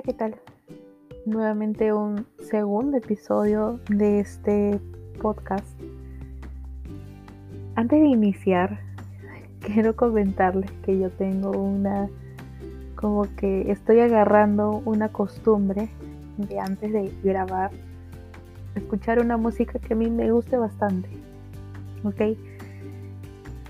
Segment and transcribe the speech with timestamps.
[0.00, 0.36] Hola, ¿qué tal?
[1.26, 4.80] Nuevamente un segundo episodio de este
[5.20, 5.78] podcast.
[7.74, 8.80] Antes de iniciar,
[9.60, 12.08] quiero comentarles que yo tengo una,
[12.94, 15.90] como que estoy agarrando una costumbre
[16.38, 17.70] de antes de grabar,
[18.76, 21.10] escuchar una música que a mí me guste bastante,
[22.04, 22.38] ¿ok?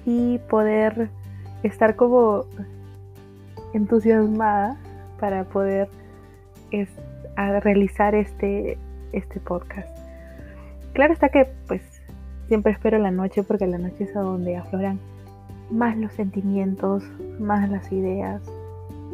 [0.07, 1.11] Y poder
[1.65, 2.45] estar como
[3.73, 4.79] entusiasmada
[5.19, 5.89] para poder
[7.63, 8.79] realizar este,
[9.13, 9.89] este podcast.
[10.93, 11.83] Claro está que pues
[12.49, 14.99] siempre espero la noche porque la noche es a donde afloran
[15.71, 17.05] más los sentimientos,
[17.39, 18.43] más las ideas,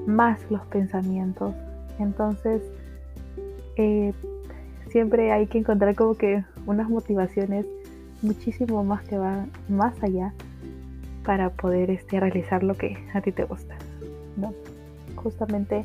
[0.07, 1.55] más los pensamientos.
[1.99, 2.63] Entonces,
[3.77, 4.13] eh,
[4.89, 7.67] siempre hay que encontrar como que unas motivaciones
[8.23, 10.33] muchísimo más que van más allá
[11.25, 13.77] para poder este, realizar lo que a ti te gusta.
[14.37, 14.55] ¿no?
[15.17, 15.85] Justamente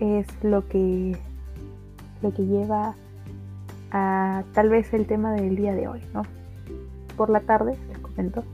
[0.00, 1.16] es lo que,
[2.22, 2.94] lo que lleva
[3.90, 6.22] a tal vez el tema del día de hoy, ¿no?
[7.16, 8.44] Por la tarde, les comento,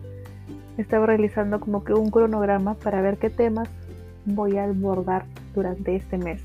[0.77, 3.69] estaba realizando como que un cronograma para ver qué temas
[4.25, 5.25] voy a abordar
[5.55, 6.43] durante este mes.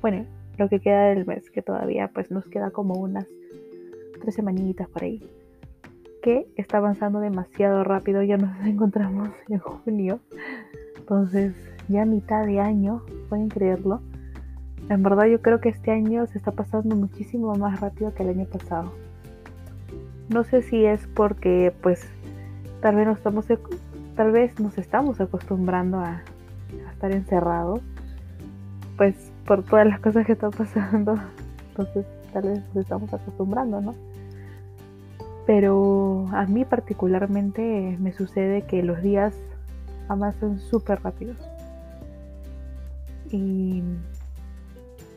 [0.00, 0.24] Bueno,
[0.58, 3.26] lo que queda del mes, que todavía pues nos queda como unas
[4.20, 5.22] tres semanitas por ahí.
[6.22, 10.20] Que está avanzando demasiado rápido, ya nos encontramos en junio.
[10.96, 11.54] Entonces,
[11.88, 14.00] ya mitad de año, pueden creerlo.
[14.88, 18.30] En verdad yo creo que este año se está pasando muchísimo más rápido que el
[18.30, 18.92] año pasado.
[20.28, 22.06] No sé si es porque pues
[22.80, 23.46] tal vez nos estamos,
[24.14, 26.22] tal vez nos estamos acostumbrando a,
[26.92, 27.80] estar encerrados.
[28.96, 31.18] Pues por todas las cosas que están pasando.
[31.70, 33.94] Entonces tal vez nos estamos acostumbrando, ¿no?
[35.46, 39.34] Pero a mí particularmente me sucede que los días
[40.08, 41.36] avanzan súper rápidos.
[43.30, 43.82] Y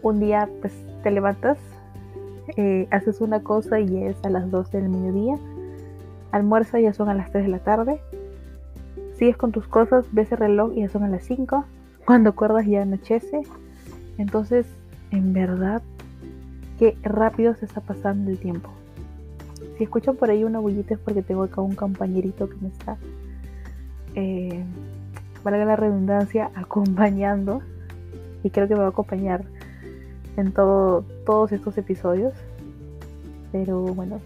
[0.10, 0.74] un día pues
[1.04, 1.58] te levantas,
[2.56, 5.36] eh, haces una cosa y es a las 12 del mediodía,
[6.32, 8.02] almuerza ya son a las 3 de la tarde,
[9.16, 11.66] sigues con tus cosas, ves el reloj y ya son a las 5,
[12.06, 13.42] cuando acuerdas ya anochece,
[14.18, 14.66] entonces
[15.12, 15.82] en verdad
[16.80, 18.70] qué rápido se está pasando el tiempo.
[19.78, 22.98] Si escuchan por ahí una bullita es porque tengo acá un compañerito que me está,
[24.16, 24.64] eh,
[25.44, 27.62] valga la redundancia, acompañando.
[28.44, 29.46] Y creo que me va a acompañar
[30.38, 32.34] en todo, todos estos episodios.
[33.52, 34.22] Pero bueno,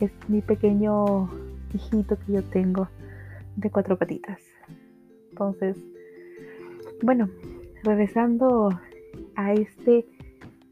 [0.00, 1.28] es, es mi pequeño
[1.74, 2.88] hijito que yo tengo
[3.56, 4.40] de cuatro patitas.
[5.30, 5.76] Entonces,
[7.02, 7.28] bueno,
[7.82, 8.70] regresando
[9.34, 10.06] a este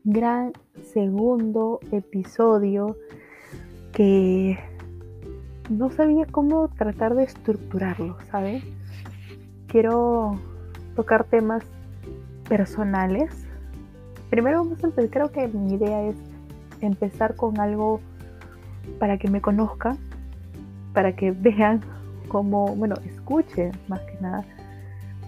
[0.05, 0.53] gran
[0.83, 2.97] segundo episodio
[3.93, 4.59] que
[5.69, 8.65] no sabía cómo tratar de estructurarlo, ¿sabes?
[9.67, 10.39] Quiero
[10.97, 11.65] tocar temas
[12.49, 13.47] personales.
[14.31, 16.17] Primero vamos a empezar, creo que mi idea es
[16.81, 18.01] empezar con algo
[18.99, 19.99] para que me conozcan,
[20.95, 21.81] para que vean
[22.29, 24.45] cómo, bueno, escuchen más que nada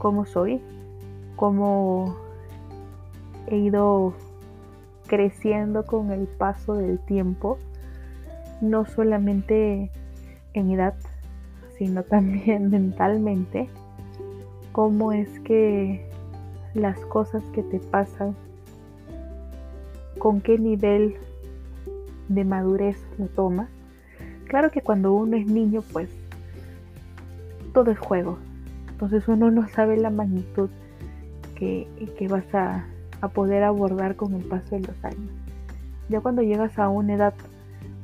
[0.03, 0.61] cómo soy,
[1.37, 2.17] cómo
[3.47, 4.15] he ido
[5.07, 7.59] creciendo con el paso del tiempo,
[8.61, 9.93] no solamente
[10.55, 10.95] en edad,
[11.79, 13.69] sino también mentalmente,
[14.73, 16.09] cómo es que
[16.75, 18.34] las cosas que te pasan,
[20.19, 21.17] con qué nivel
[22.28, 23.69] de madurez lo tomas.
[24.47, 26.11] Claro que cuando uno es niño, pues
[27.73, 28.39] todo es juego.
[28.91, 30.71] Entonces uno no sabe la magnitud
[31.56, 31.87] que,
[32.19, 32.87] que vas a,
[33.21, 35.31] a poder abordar con el paso de los años.
[36.09, 37.34] Ya cuando llegas a una edad,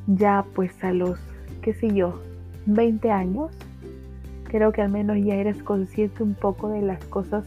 [0.07, 1.19] ya pues a los,
[1.61, 2.21] qué sé yo,
[2.67, 3.51] 20 años,
[4.45, 7.45] creo que al menos ya eres consciente un poco de las cosas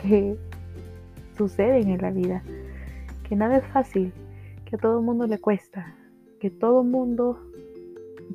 [0.00, 0.36] que
[1.36, 2.42] suceden en la vida,
[3.30, 4.12] que nada es fácil,
[4.64, 5.94] que a todo mundo le cuesta,
[6.40, 7.38] que todo mundo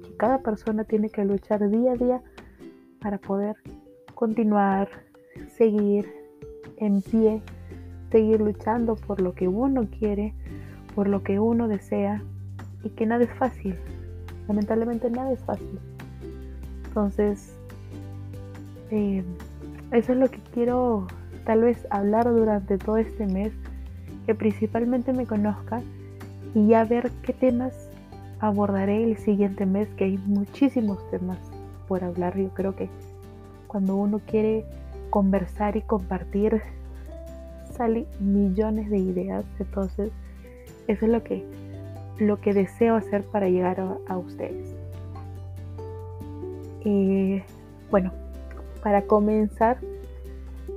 [0.01, 2.21] que cada persona tiene que luchar día a día
[3.01, 3.57] para poder
[4.13, 4.87] continuar,
[5.49, 6.09] seguir
[6.77, 7.41] en pie,
[8.09, 10.33] seguir luchando por lo que uno quiere,
[10.95, 12.23] por lo que uno desea
[12.81, 13.75] y que nada es fácil.
[14.47, 15.77] Lamentablemente nada es fácil.
[16.87, 17.53] Entonces,
[18.91, 19.25] eh,
[19.91, 21.05] eso es lo que quiero
[21.43, 23.51] tal vez hablar durante todo este mes,
[24.25, 25.81] que principalmente me conozca
[26.53, 27.89] y ya ver qué temas
[28.39, 31.37] abordaré el siguiente mes, que hay muchísimos temas
[31.87, 32.37] por hablar.
[32.37, 32.89] Yo creo que
[33.67, 34.65] cuando uno quiere
[35.09, 36.61] conversar y compartir,
[37.75, 39.45] salen millones de ideas.
[39.59, 40.11] Entonces,
[40.87, 41.43] eso es lo que,
[42.19, 44.75] lo que deseo hacer para llegar a, ustedes.
[46.85, 47.43] Eh,
[47.89, 48.11] bueno,
[48.83, 49.77] para comenzar,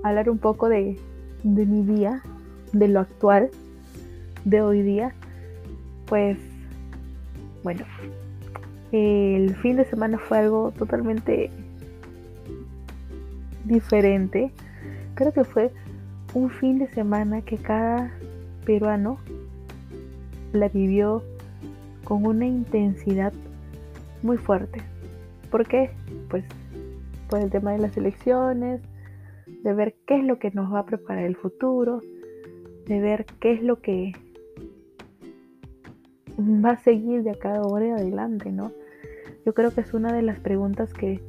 [0.03, 0.99] hablar un poco de,
[1.45, 2.23] mi día,
[2.73, 3.50] de lo actual,
[4.44, 5.15] de hoy día,
[6.06, 6.38] pues
[7.62, 7.85] bueno,
[8.93, 11.50] el fin de semana fue algo totalmente
[13.65, 14.50] diferente.
[15.15, 15.70] Creo que fue
[16.35, 18.11] un fin de semana que cada
[18.65, 19.19] peruano
[20.53, 21.23] la vivió
[22.05, 23.32] con una intensidad
[24.23, 24.82] muy fuerte.
[25.50, 25.91] ¿Por qué?
[26.31, 26.44] Pues
[27.29, 28.81] por el tema de las elecciones,
[29.62, 32.00] de ver qué es lo que nos va a preparar el futuro,
[32.88, 34.12] de ver qué es lo que
[36.38, 38.73] va a seguir de acá ahora en adelante, ¿no?
[39.44, 41.20] Yo creo que es una de las preguntas que,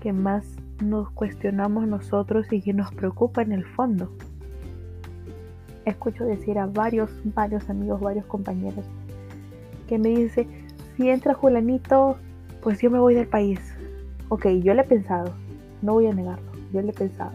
[0.00, 4.10] que más nos cuestionamos nosotros y que nos preocupa en el fondo.
[5.84, 8.86] Escucho decir a varios, varios amigos, varios compañeros
[9.92, 10.46] que me dice,
[10.96, 12.16] si entra Julanito,
[12.62, 13.60] pues yo me voy del país.
[14.30, 15.34] Ok, yo le he pensado,
[15.82, 17.32] no voy a negarlo, yo le he pensado.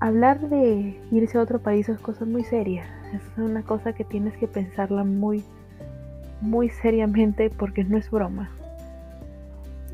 [0.00, 4.36] Hablar de irse a otro país es cosa muy seria, es una cosa que tienes
[4.36, 5.42] que pensarla muy,
[6.40, 8.48] muy seriamente porque no es broma.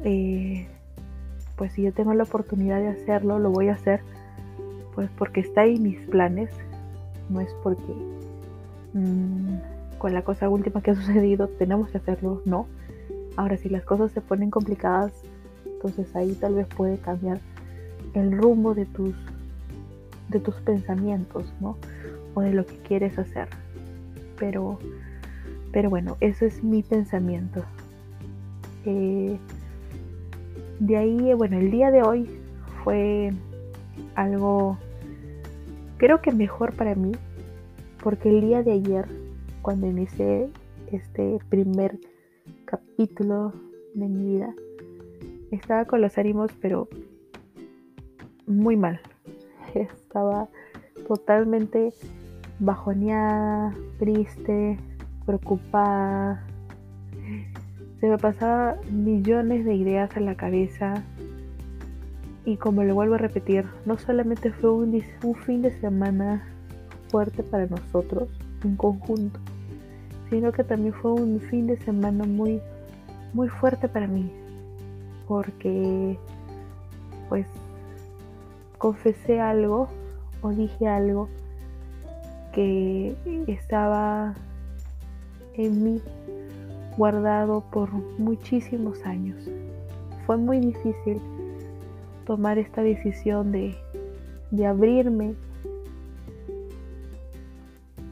[0.05, 0.67] Eh,
[1.57, 4.01] pues si yo tengo la oportunidad de hacerlo, lo voy a hacer,
[4.95, 6.51] pues porque está ahí mis planes,
[7.31, 7.95] no es porque
[8.93, 9.57] mm,
[9.97, 12.67] con la cosa última que ha sucedido tenemos que hacerlo, no.
[13.37, 15.13] Ahora si las cosas se ponen complicadas,
[15.65, 17.39] entonces ahí tal vez puede cambiar
[18.13, 19.15] el rumbo de tus
[20.29, 21.77] de tus pensamientos, ¿no?
[22.35, 23.49] O de lo que quieres hacer.
[24.39, 24.79] Pero
[25.75, 27.65] pero bueno, ese es mi pensamiento.
[28.87, 29.37] Eh,
[30.79, 32.31] de ahí, bueno, el día de hoy
[32.85, 33.33] fue
[34.15, 34.79] algo,
[35.97, 37.11] creo que mejor para mí,
[38.05, 39.09] porque el día de ayer,
[39.63, 40.49] cuando inicié
[40.93, 41.99] este primer
[42.67, 43.53] capítulo
[43.95, 44.55] de mi vida,
[45.51, 46.89] estaba con los ánimos, pero
[48.47, 49.01] muy mal.
[49.75, 50.49] Estaba
[51.07, 51.93] totalmente
[52.59, 54.79] bajoneada, triste,
[55.27, 56.45] preocupada.
[58.01, 61.03] Se me pasaba millones de ideas en la cabeza.
[62.45, 66.47] Y como le vuelvo a repetir, no solamente fue un, un fin de semana
[67.09, 68.29] fuerte para nosotros
[68.65, 69.41] en conjunto,
[70.29, 72.61] sino que también fue un fin de semana muy,
[73.33, 74.31] muy fuerte para mí,
[75.27, 76.19] porque
[77.29, 77.47] pues
[78.85, 79.89] confesé algo
[80.43, 81.31] o dije algo
[82.53, 83.17] que
[83.47, 84.35] estaba
[85.55, 86.03] en mí
[86.99, 89.49] guardado por muchísimos años.
[90.27, 91.19] Fue muy difícil
[92.27, 93.75] tomar esta decisión de,
[94.51, 95.35] de abrirme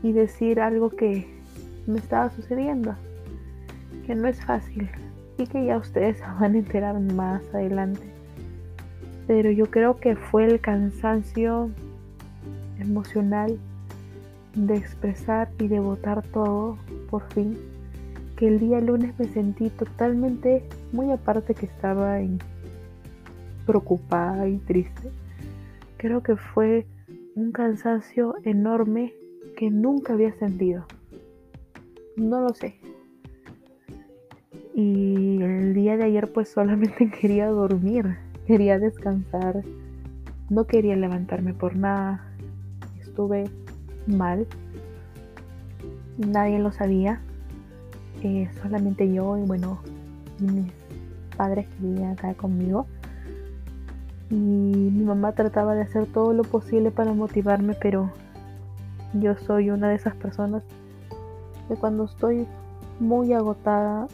[0.03, 1.27] y decir algo que
[1.87, 2.95] me estaba sucediendo,
[4.07, 4.89] que no es fácil
[5.37, 8.12] y que ya ustedes van a enterar más adelante.
[9.27, 11.71] Pero yo creo que fue el cansancio
[12.79, 13.59] emocional
[14.55, 16.77] de expresar y de votar todo
[17.11, 17.57] por fin
[18.47, 22.19] el día lunes me sentí totalmente, muy aparte que estaba
[23.67, 25.11] preocupada y triste.
[25.97, 26.87] Creo que fue
[27.35, 29.15] un cansancio enorme
[29.57, 30.87] que nunca había sentido.
[32.17, 32.77] No lo sé.
[34.75, 38.17] Y el día de ayer pues solamente quería dormir,
[38.47, 39.63] quería descansar,
[40.51, 42.25] no quería levantarme por nada.
[43.01, 43.51] Estuve
[44.07, 44.47] mal.
[46.19, 47.21] Nadie lo sabía
[48.23, 49.79] eh, solamente yo y bueno,
[50.39, 50.71] mis
[51.37, 52.87] padres que vivían acá conmigo.
[54.31, 58.11] Y mi mamá trataba de hacer todo lo posible para motivarme, pero
[59.15, 60.63] yo soy una de esas personas
[61.69, 62.47] que cuando estoy
[62.99, 64.07] muy agotada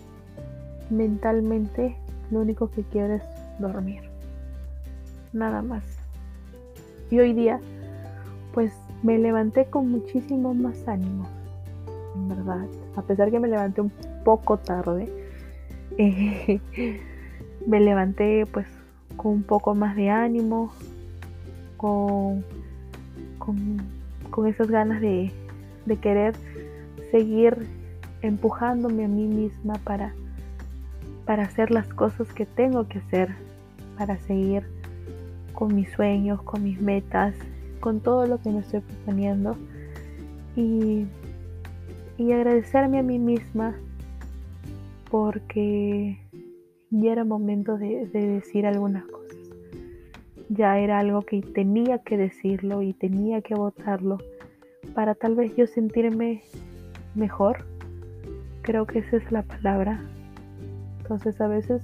[0.91, 1.97] mentalmente,
[2.31, 3.23] lo único que quiero es
[3.59, 4.08] dormir.
[5.33, 5.85] Nada más.
[7.11, 7.61] Y hoy día,
[8.53, 11.27] pues me levanté con muchísimo más ánimo
[12.15, 12.67] en verdad.
[12.97, 13.93] A pesar que me levanté un
[14.25, 15.09] poco tarde,
[15.99, 16.61] eh,
[17.67, 18.67] me levanté pues
[19.17, 20.73] con un poco más de ánimo,
[21.77, 22.45] con,
[23.39, 25.33] con, esas ganas de,
[25.87, 26.35] de querer
[27.11, 27.67] seguir
[28.23, 30.13] empujándome a mí misma para,
[31.25, 33.35] para hacer las cosas que tengo que hacer,
[33.97, 34.65] para seguir
[35.59, 37.35] con mis sueños, con mis metas,
[37.81, 39.57] con todo lo que me estoy proponiendo.
[40.57, 41.07] Y
[42.19, 43.77] y agradecerme a mí misma
[45.09, 46.19] porque
[46.91, 49.37] ya era momento de, decir algunas cosas.
[50.49, 54.19] Ya era algo que tenía que decirlo y tenía que votarlo
[54.95, 56.43] para tal vez yo sentirme
[57.15, 57.65] mejor.
[58.63, 60.01] Creo que esa es la palabra.
[60.99, 61.83] Entonces a veces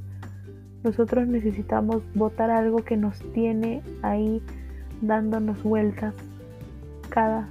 [0.85, 4.43] nosotros necesitamos votar algo que nos tiene ahí
[5.00, 6.14] dándonos vueltas
[7.09, 7.49] cada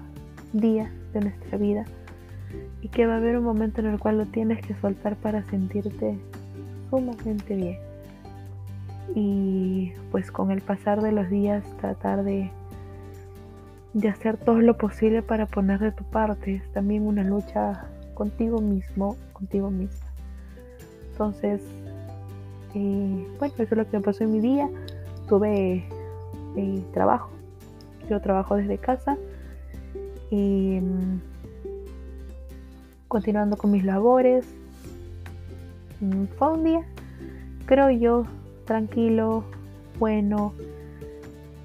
[0.53, 1.85] día de nuestra vida
[2.81, 5.43] y que va a haber un momento en el cual lo tienes que soltar para
[5.43, 6.19] sentirte
[6.89, 7.77] sumamente bien.
[9.15, 12.51] Y pues con el pasar de los días tratar de,
[13.93, 16.55] de hacer todo lo posible para poner de tu parte.
[16.55, 20.05] Es también una lucha contigo mismo, contigo misma.
[21.11, 21.61] Entonces,
[22.73, 24.69] eh, bueno, eso es lo que me pasó en mi día.
[25.27, 25.85] Tuve
[26.55, 27.29] eh, trabajo.
[28.09, 29.17] Yo trabajo desde casa.
[30.29, 31.21] Y, mm,
[33.07, 34.45] continuando con mis labores.
[35.99, 36.81] Mm, fue un día,
[37.65, 38.25] creo yo,
[38.65, 39.43] tranquilo,
[39.99, 40.53] bueno,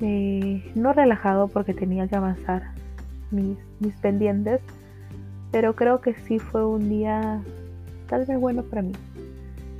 [0.00, 2.70] eh, no relajado porque tenía que avanzar
[3.30, 4.60] mis, mis pendientes,
[5.50, 7.42] pero creo que sí fue un día
[8.08, 8.92] tal vez bueno para mí.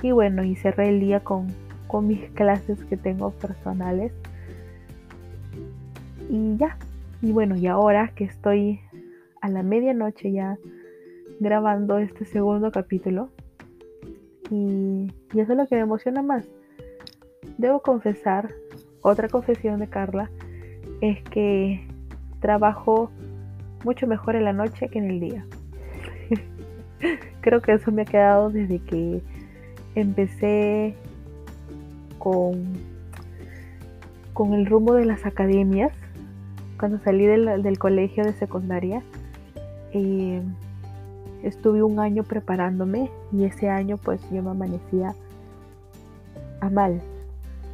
[0.01, 1.47] Y bueno, y cerré el día con,
[1.87, 4.13] con mis clases que tengo personales.
[6.29, 6.77] Y ya.
[7.21, 8.79] Y bueno, y ahora que estoy
[9.41, 10.57] a la medianoche ya
[11.39, 13.29] grabando este segundo capítulo.
[14.49, 16.47] Y, y eso es lo que me emociona más.
[17.57, 18.53] Debo confesar,
[19.01, 20.29] otra confesión de Carla,
[21.01, 21.85] es que
[22.39, 23.11] trabajo
[23.83, 25.45] mucho mejor en la noche que en el día.
[27.41, 29.21] Creo que eso me ha quedado desde que
[30.01, 30.95] empecé
[32.17, 32.73] con,
[34.33, 35.91] con el rumbo de las academias,
[36.79, 39.03] cuando salí del, colegio de secundaria.
[39.91, 40.41] Eh,
[41.43, 45.13] estuve un año preparándome y ese año pues yo me amanecía
[46.61, 47.01] a mal.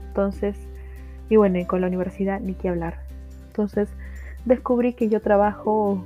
[0.08, 0.56] Entonces,
[1.30, 3.00] y bueno, y con la universidad ni que hablar.
[3.48, 3.90] Entonces
[4.46, 6.04] descubrí que yo trabajo,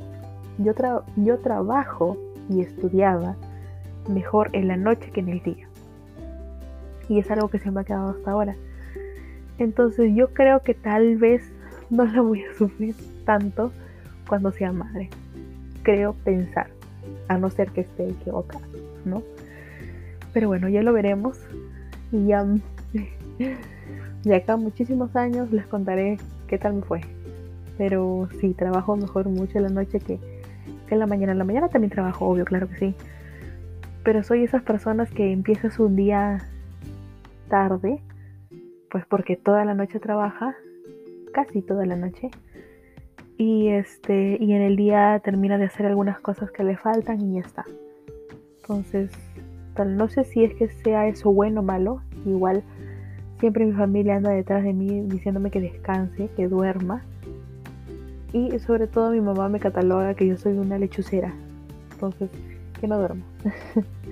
[0.58, 0.74] yo,
[1.16, 2.18] yo trabajo
[2.50, 3.36] y estudiaba
[4.10, 5.69] mejor en la noche que en el día.
[7.10, 8.56] Y es algo que se me ha quedado hasta ahora.
[9.58, 11.44] Entonces yo creo que tal vez
[11.90, 13.72] no la voy a sufrir tanto
[14.28, 15.10] cuando sea madre.
[15.84, 16.68] Creo pensar,
[17.28, 18.66] a no ser que esté equivocada,
[19.06, 19.24] ¿no?
[20.34, 21.40] Pero bueno, ya lo veremos.
[22.12, 22.46] Y ya
[24.24, 27.02] de acá muchísimos años les contaré qué tal me fue.
[27.78, 30.20] Pero sí, trabajo mejor mucho en la noche que,
[30.88, 31.32] que en la mañana.
[31.32, 32.96] En la mañana también trabajo, obvio, claro que sí.
[34.04, 36.49] Pero soy esas personas que empiezas un día
[37.50, 38.02] tarde,
[38.90, 40.56] pues porque toda la noche trabaja,
[41.34, 42.30] casi toda la noche.
[43.38, 47.36] Y este, y en el día termina de hacer algunas cosas que le faltan y
[47.36, 47.66] ya está.
[48.62, 49.12] Entonces,
[49.76, 52.02] tal, no sé si es que sea eso bueno o malo.
[52.26, 52.64] Igual
[53.40, 57.04] siempre mi familia anda detrás de mí diciéndome que descanse, que duerma.
[58.34, 61.34] Y sobre todo mi mamá me cataloga que yo soy una lechucera.
[61.94, 62.30] Entonces,
[62.80, 63.24] que no duermo.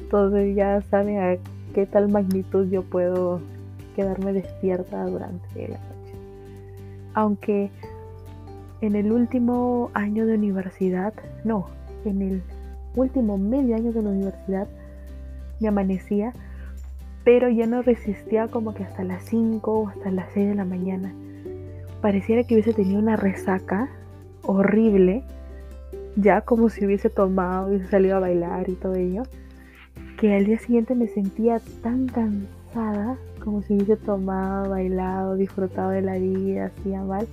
[0.00, 1.36] Entonces ya saben a
[1.78, 3.40] qué tal magnitud yo puedo
[3.94, 6.14] quedarme despierta durante la noche.
[7.14, 7.70] Aunque
[8.80, 11.68] en el último año de universidad, no,
[12.04, 12.42] en el
[12.96, 14.66] último medio año de la universidad
[15.60, 16.32] me amanecía,
[17.22, 20.64] pero ya no resistía como que hasta las 5 o hasta las 6 de la
[20.64, 21.14] mañana.
[22.02, 23.88] Pareciera que hubiese tenido una resaca
[24.42, 25.22] horrible
[26.16, 29.22] ya como si hubiese tomado, hubiese salido a bailar y todo ello,
[30.18, 36.02] que al día siguiente me sentía tan cansada como si hubiese tomado, bailado, disfrutado de
[36.02, 37.26] la vida, hacía mal.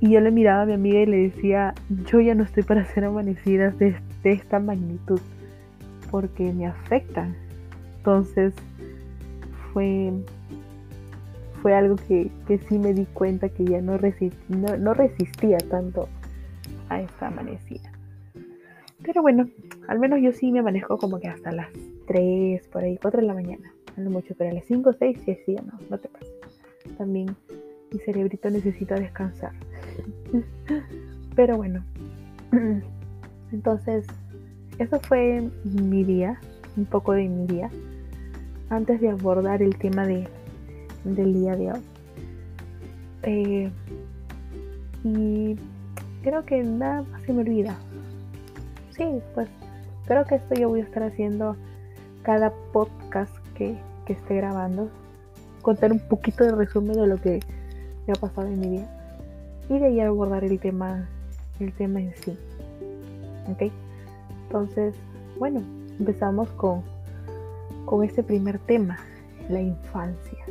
[0.00, 1.74] Y yo le miraba a mi amiga y le decía,
[2.06, 5.20] yo ya no estoy para hacer amanecidas de, esta magnitud,
[6.10, 7.34] porque me afectan.
[7.98, 8.54] Entonces
[9.72, 10.12] fue,
[11.62, 12.30] fue algo que,
[12.68, 13.98] sí me di cuenta que ya no,
[14.78, 16.08] no resistía tanto
[16.88, 17.93] a esta amanecida.
[19.04, 19.48] Pero bueno,
[19.86, 21.68] al menos yo sí me manejo como que hasta las
[22.06, 23.72] 3, por ahí, 4 de la mañana.
[23.96, 26.32] No mucho, pero a las 5 o 6 sí, sí, no, no te pases.
[26.96, 27.36] También
[27.92, 29.52] mi cerebrito necesita descansar.
[31.36, 31.84] pero bueno,
[33.52, 34.06] entonces,
[34.78, 36.40] eso fue mi día,
[36.76, 37.70] un poco de mi día,
[38.70, 40.26] antes de abordar el tema de,
[41.04, 41.80] del día de hoy.
[43.22, 43.70] Eh,
[45.04, 45.56] y
[46.22, 47.78] creo que nada más se me olvida.
[48.96, 49.48] Sí, pues
[50.06, 51.56] creo que esto yo voy a estar haciendo
[52.22, 54.90] cada podcast que, esté grabando.
[55.62, 57.40] Contar un poquito de resumen de lo que
[58.06, 58.86] me ha pasado en mi vida.
[59.68, 61.08] Y de ahí abordar el tema,
[61.58, 62.38] el tema en sí.
[63.50, 63.72] ¿Ok?
[64.46, 64.94] Entonces,
[65.38, 65.62] bueno,
[65.98, 66.82] empezamos con,
[67.86, 68.98] con este primer tema,
[69.48, 70.43] la infancia.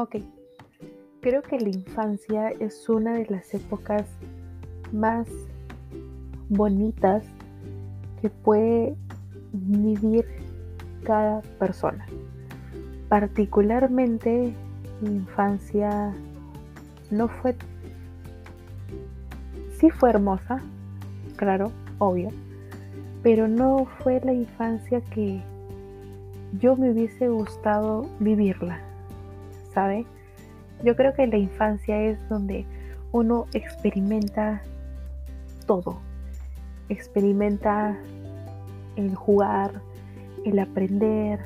[0.00, 0.14] Ok,
[1.20, 4.04] creo que la infancia es una de las épocas
[4.92, 5.26] más
[6.48, 7.24] bonitas
[8.22, 8.94] que puede
[9.52, 10.24] vivir
[11.02, 12.06] cada persona.
[13.08, 14.54] Particularmente
[15.00, 16.14] mi infancia
[17.10, 17.56] no fue...
[19.80, 20.60] Sí fue hermosa,
[21.34, 22.28] claro, obvio,
[23.24, 25.42] pero no fue la infancia que
[26.60, 28.87] yo me hubiese gustado vivirla,
[29.78, 30.06] ¿sabe?
[30.82, 32.66] Yo creo que la infancia es donde
[33.12, 34.60] uno experimenta
[35.66, 36.00] todo.
[36.88, 37.96] Experimenta
[38.96, 39.70] el jugar,
[40.44, 41.38] el aprender,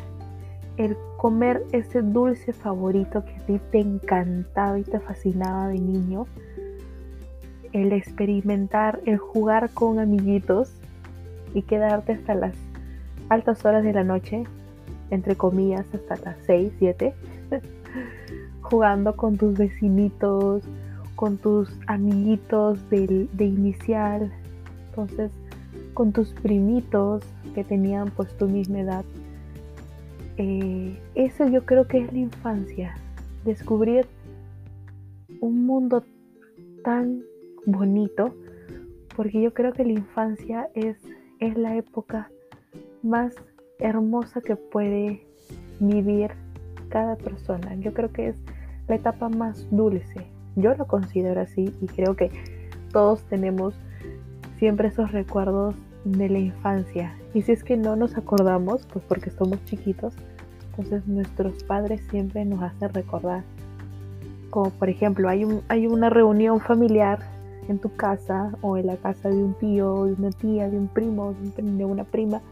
[0.78, 6.26] el comer ese dulce favorito que a ti te encantaba y te fascinaba de niño,
[7.74, 10.72] el experimentar, el jugar con amiguitos
[11.52, 12.54] y quedarte hasta las
[13.28, 14.44] altas horas de la noche,
[15.10, 17.12] entre comillas, hasta las 6, 7,
[18.72, 20.62] jugando con tus vecinitos,
[21.14, 24.32] con tus amiguitos de, de inicial,
[24.88, 25.30] entonces
[25.92, 27.22] con tus primitos
[27.54, 29.04] que tenían pues tu misma edad.
[30.38, 32.94] Eh, eso yo creo que es la infancia,
[33.44, 34.06] descubrir
[35.40, 36.02] un mundo
[36.82, 37.20] tan
[37.66, 38.34] bonito,
[39.14, 40.96] porque yo creo que la infancia es,
[41.40, 42.30] es la época
[43.02, 43.34] más
[43.78, 45.26] hermosa que puede
[45.78, 46.30] vivir
[46.88, 47.74] cada persona.
[47.74, 48.36] Yo creo que es
[48.88, 50.26] la etapa más dulce.
[50.56, 52.30] Yo lo considero así y creo que
[52.92, 53.74] todos tenemos
[54.58, 55.74] siempre esos recuerdos
[56.04, 57.14] de la infancia.
[57.34, 60.14] Y si es que no nos acordamos, pues porque somos chiquitos,
[60.70, 63.44] entonces nuestros padres siempre nos hacen recordar.
[64.50, 67.20] Como por ejemplo, hay, un, hay una reunión familiar
[67.68, 70.88] en tu casa o en la casa de un tío, de una tía, de un
[70.88, 72.42] primo, de una prima,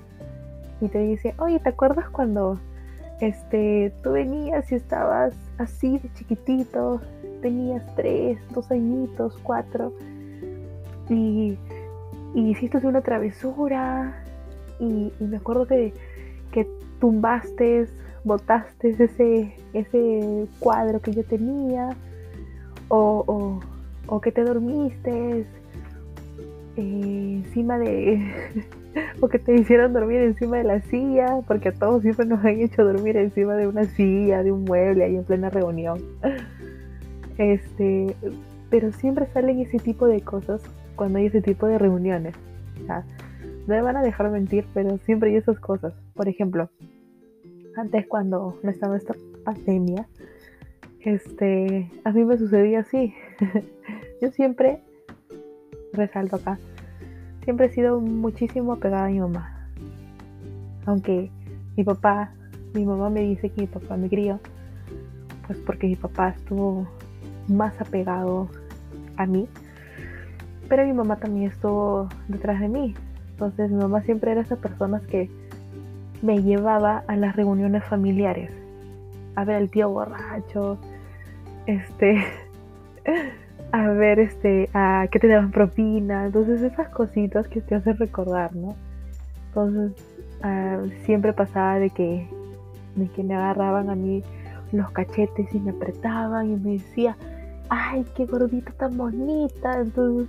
[0.80, 2.58] y te dice, oye, ¿te acuerdas cuando
[3.20, 7.00] este, tú venías y estabas así de chiquitito,
[7.42, 9.92] tenías tres, dos añitos, cuatro,
[11.08, 11.58] y,
[12.34, 14.24] hiciste una travesura,
[14.78, 15.92] y, me acuerdo que,
[16.52, 16.66] que
[17.00, 17.88] tumbaste,
[18.24, 21.90] botaste ese, ese cuadro que yo tenía,
[22.88, 23.60] o,
[24.06, 25.46] o, que te dormiste
[26.76, 28.34] eh, encima de
[29.20, 32.60] o que te hicieron dormir encima de la silla, porque a todos siempre nos han
[32.60, 36.00] hecho dormir encima de una silla, de un mueble ahí en plena reunión.
[37.38, 38.14] Este,
[38.68, 40.62] pero siempre salen ese tipo de cosas
[40.96, 42.34] cuando hay ese tipo de reuniones.
[42.86, 43.04] no
[43.66, 45.94] me van a dejar mentir, pero siempre hay esas cosas.
[46.14, 46.70] Por ejemplo,
[47.76, 50.06] antes cuando no estaba esta pandemia,
[51.00, 53.14] este, a mí me sucedía así.
[54.20, 54.82] Yo siempre
[55.92, 56.58] resalto acá
[57.50, 59.52] siempre he sido muchísimo apegada a mi mamá.
[60.86, 61.32] Aunque
[61.76, 62.30] mi papá,
[62.74, 64.38] mi mamá me dice que mi papá me crió,
[65.48, 66.86] pues porque mi papá estuvo
[67.48, 68.48] más apegado
[69.16, 69.48] a mí.
[70.68, 72.94] Pero mi mamá también estuvo detrás de mí.
[73.32, 75.28] Entonces mi mamá siempre era esa persona que
[76.22, 78.52] me llevaba a las reuniones familiares.
[79.34, 80.78] A ver al tío borracho.
[81.66, 82.22] Este.
[83.72, 88.54] A ver este a que te daban propina entonces esas cositas que te hacen recordar
[88.54, 88.74] no
[89.48, 89.92] entonces
[90.42, 92.26] ah, siempre pasaba de que
[92.96, 94.22] de que me agarraban a mí
[94.72, 97.16] los cachetes y me apretaban y me decía
[97.68, 100.28] ay qué gordita tan bonita entonces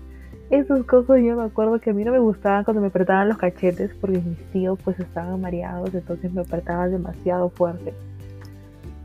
[0.51, 3.37] esas cosas yo me acuerdo que a mí no me gustaban cuando me apretaban los
[3.37, 7.93] cachetes porque mis tíos pues estaban mareados entonces me apretaban demasiado fuerte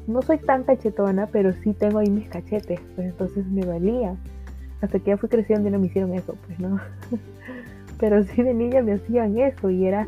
[0.06, 4.14] no soy tan cachetona, pero sí tengo ahí mis cachetes, pues entonces me valía.
[4.80, 6.80] Hasta que ya fui creciendo y no me hicieron eso, pues no.
[7.98, 10.06] pero sí de niña me hacían eso y era,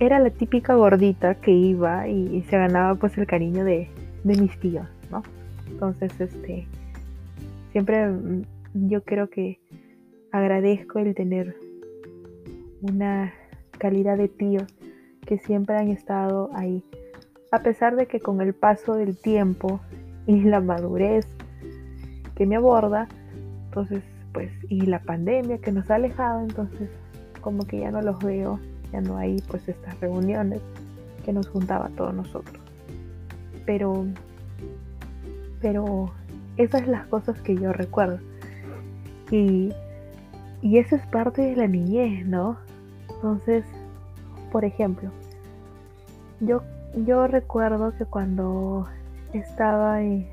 [0.00, 3.88] era la típica gordita que iba y, se ganaba pues el cariño de,
[4.24, 5.22] de mis tíos, ¿no?
[5.70, 6.66] Entonces, este,
[7.70, 8.42] siempre mm,
[8.88, 9.60] yo creo que
[10.32, 11.56] agradezco el tener
[12.82, 13.32] una
[13.78, 14.64] calidad de tíos
[15.24, 16.84] que siempre han estado ahí
[17.52, 19.80] a pesar de que con el paso del tiempo
[20.26, 21.26] y la madurez
[22.34, 23.08] que me aborda,
[23.66, 26.88] entonces, pues, y la pandemia que nos ha alejado, entonces,
[27.42, 28.58] como que ya no los veo,
[28.90, 30.62] ya no hay, pues, estas reuniones
[31.26, 32.58] que nos juntaba a todos nosotros.
[33.66, 34.06] Pero,
[35.60, 36.10] pero,
[36.56, 38.18] esas son las cosas que yo recuerdo.
[39.30, 39.74] Y,
[40.62, 42.56] y eso es parte de la niñez, ¿no?
[43.14, 43.64] Entonces,
[44.50, 45.10] por ejemplo,
[46.40, 46.62] yo
[46.96, 48.86] yo recuerdo que cuando
[49.32, 50.28] estaba en,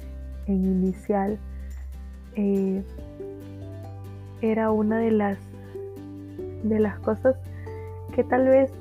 [0.48, 1.38] inicial
[2.36, 2.84] eh,
[4.42, 5.38] era una de las
[6.64, 7.36] de las cosas
[8.16, 8.72] que tal vez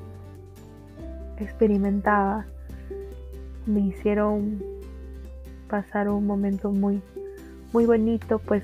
[1.37, 2.45] experimentaba
[3.65, 4.61] me hicieron
[5.69, 7.01] pasar un momento muy
[7.71, 8.63] muy bonito pues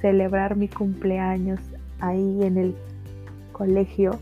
[0.00, 1.60] celebrar mi cumpleaños
[2.00, 2.74] ahí en el
[3.52, 4.18] colegio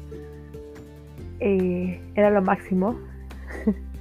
[1.40, 2.96] eh, era lo máximo.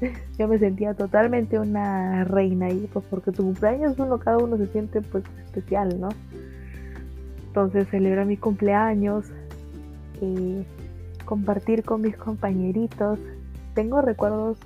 [0.37, 4.67] Yo me sentía totalmente una reina ahí, pues porque tu cumpleaños uno, cada uno se
[4.67, 6.09] siente pues especial, ¿no?
[7.47, 9.31] Entonces celebrar mi cumpleaños,
[10.21, 10.65] y
[11.25, 13.19] compartir con mis compañeritos.
[13.73, 14.57] Tengo recuerdos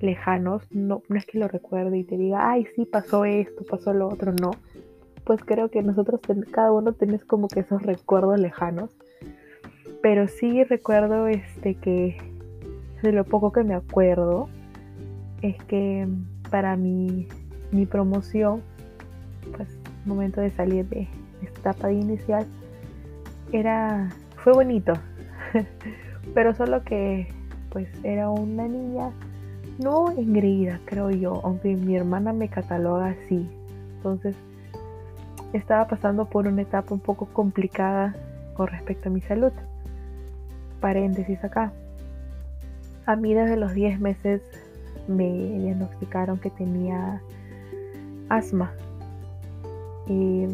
[0.00, 3.92] lejanos, no, no es que lo recuerde y te diga, ay, sí, pasó esto, pasó
[3.92, 4.52] lo otro, no.
[5.24, 8.90] Pues creo que nosotros, cada uno tenés como que esos recuerdos lejanos.
[10.00, 12.16] Pero sí recuerdo este que
[13.02, 14.48] de lo poco que me acuerdo
[15.42, 16.06] es que
[16.50, 17.28] para mi,
[17.70, 18.62] mi promoción,
[19.56, 19.68] pues
[20.04, 21.08] momento de salir de
[21.42, 22.46] esta etapa inicial,
[23.52, 24.94] era fue bonito.
[26.34, 27.28] Pero solo que
[27.70, 29.10] pues era una niña
[29.78, 33.48] no engreída, creo yo, aunque mi hermana me cataloga así.
[33.96, 34.34] Entonces,
[35.52, 38.14] estaba pasando por una etapa un poco complicada
[38.54, 39.52] con respecto a mi salud.
[40.80, 41.72] Paréntesis acá.
[43.06, 44.42] A mí desde los 10 meses
[45.08, 47.20] me diagnosticaron que tenía
[48.28, 48.72] asma.
[50.06, 50.46] Y,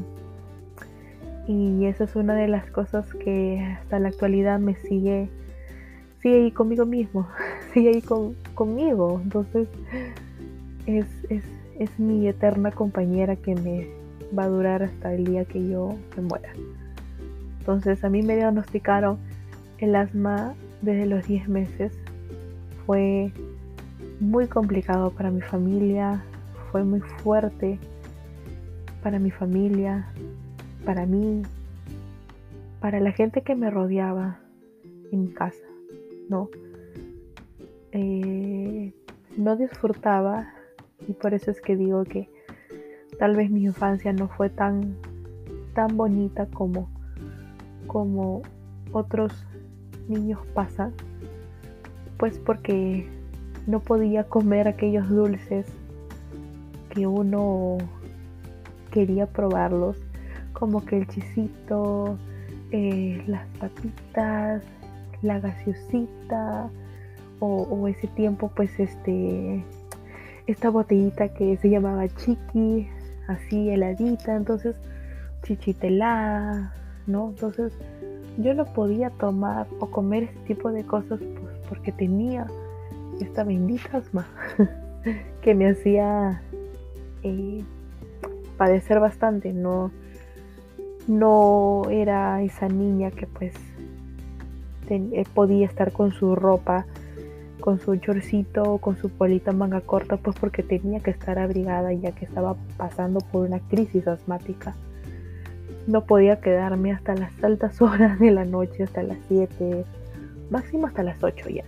[1.47, 5.29] y esa es una de las cosas que hasta la actualidad me sigue,
[6.21, 7.29] sigue ahí conmigo mismo,
[7.75, 8.03] sigue ahí
[8.55, 9.21] conmigo.
[9.23, 9.69] Entonces
[10.87, 11.45] es, es,
[11.79, 13.89] es mi eterna compañera que me
[14.37, 16.51] va a durar hasta el día que yo me muera.
[17.61, 19.19] Entonces a mí me diagnosticaron
[19.79, 21.93] el asma desde los 10 meses.
[22.87, 23.33] Fue
[24.21, 26.23] muy complicado para mi familia,
[26.71, 27.79] fue muy fuerte
[29.03, 30.07] para mi familia,
[30.85, 31.43] para mí,
[32.81, 34.41] para la gente que me rodeaba
[35.13, 35.65] en mi casa,
[36.29, 36.49] ¿no?
[37.93, 38.93] Eh,
[39.37, 40.53] no disfrutaba
[41.07, 42.29] y por eso es que digo que
[43.19, 44.97] tal vez mi infancia no fue tan
[45.75, 46.89] tan bonita como
[47.87, 48.43] como
[48.93, 49.47] otros
[50.09, 50.93] niños pasan
[52.17, 53.09] pues porque
[53.67, 55.67] no podía comer aquellos dulces
[56.91, 57.79] que uno
[58.91, 59.97] quería probarlos
[60.53, 62.17] como que el chisito
[62.71, 64.63] eh, las papitas
[65.23, 66.69] la gaseosita
[67.41, 69.63] o, ese tiempo pues este
[70.47, 72.89] esta botellita que se llamaba chiqui
[73.29, 74.77] así heladita entonces
[75.43, 76.73] chichitelada
[77.07, 77.73] no entonces
[78.39, 82.47] yo no podía tomar o comer ese tipo de cosas pues porque tenía
[83.21, 84.27] esta bendita asma
[85.43, 86.43] que me hacía
[87.23, 87.63] eh,
[88.57, 89.91] padecer bastante no
[91.07, 93.55] no era esa niña que pues
[94.89, 96.87] eh, podía estar con su ropa
[97.65, 102.13] con su chorcito, con su polita manga corta, pues porque tenía que estar abrigada ya
[102.13, 104.75] que estaba pasando por una crisis asmática.
[105.87, 109.83] No podía quedarme hasta las altas horas de la noche, hasta las 7,
[110.51, 111.65] máximo hasta las 8 ya.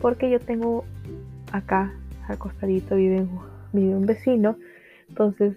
[0.00, 0.84] Porque yo tengo
[1.52, 1.92] acá,
[2.28, 3.26] al costadito, vive,
[3.72, 4.56] vive un vecino,
[5.08, 5.56] entonces,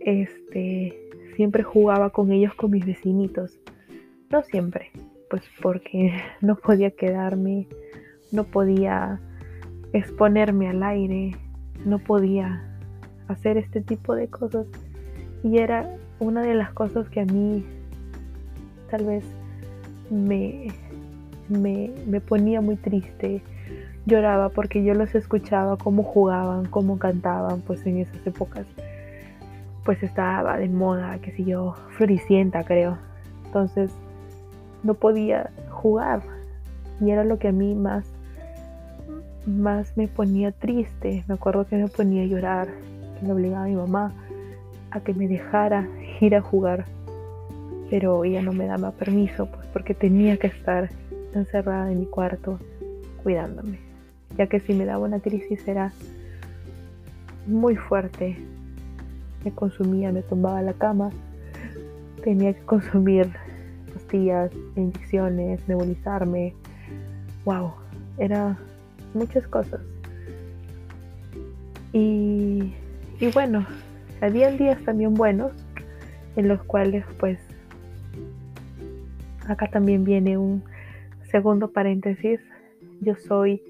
[0.00, 0.98] este,
[1.36, 3.58] siempre jugaba con ellos, con mis vecinitos.
[4.30, 4.90] No siempre,
[5.30, 7.66] pues porque no podía quedarme
[8.34, 9.20] no podía
[9.92, 11.36] exponerme al aire,
[11.84, 12.62] no podía
[13.28, 14.66] hacer este tipo de cosas.
[15.42, 17.64] Y era una de las cosas que a mí
[18.90, 19.24] tal vez
[20.10, 20.68] me,
[21.48, 23.42] me, ponía muy triste.
[24.06, 28.66] Lloraba porque yo los escuchaba cómo jugaban, cómo cantaban, pues en esas épocas
[29.84, 32.96] pues estaba de moda, qué sé yo, floricienta creo.
[33.46, 33.90] Entonces
[34.82, 36.22] no podía jugar
[37.00, 38.04] y era lo que a mí más
[39.46, 41.24] más me ponía triste.
[41.28, 42.68] Me acuerdo que me ponía a llorar,
[43.18, 44.12] que me obligaba a mi mamá
[44.90, 45.88] a que me dejara
[46.20, 46.84] ir a jugar.
[47.90, 50.88] Pero ella no me daba permiso, pues porque tenía que estar
[51.34, 52.58] encerrada en mi cuarto
[53.22, 53.78] cuidándome.
[54.36, 55.92] Ya que si me daba una crisis era
[57.46, 58.36] muy fuerte.
[59.44, 61.10] Me consumía, me tumbaba la cama.
[62.22, 63.30] Tenía que consumir
[63.92, 66.54] pastillas, inyecciones, nebulizarme.
[67.44, 67.72] Wow,
[68.18, 68.56] era
[69.12, 69.80] muchas cosas.
[71.92, 72.74] Y,
[73.20, 73.66] y bueno,
[74.20, 75.52] habían días también buenos
[76.36, 77.38] en los cuales pues
[79.46, 80.64] acá también viene un
[81.30, 82.40] segundo paréntesis.
[83.00, 83.62] Yo soy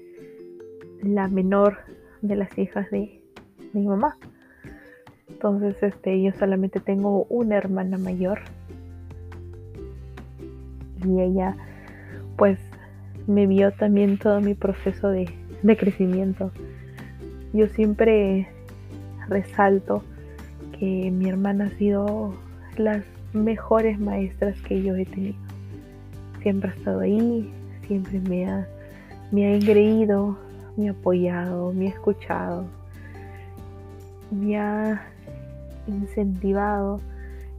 [1.05, 1.77] la menor
[2.21, 3.21] de las hijas de,
[3.73, 4.17] mi mamá.
[5.27, 8.39] Entonces, este, yo solamente tengo una hermana mayor.
[11.05, 11.55] Y ella,
[12.37, 12.57] pues,
[13.27, 15.29] me vio también todo mi proceso de,
[15.77, 16.51] crecimiento.
[17.53, 18.47] Yo siempre
[19.27, 20.03] resalto
[20.77, 22.35] que mi hermana ha sido
[22.77, 25.35] las mejores maestras que yo he tenido.
[26.41, 27.51] siempre ha estado ahí,
[27.87, 28.67] siempre me ha,
[29.31, 30.37] me ha engreído,
[30.77, 32.65] me ha apoyado, me ha escuchado,
[34.31, 35.07] me ha
[35.87, 36.99] incentivado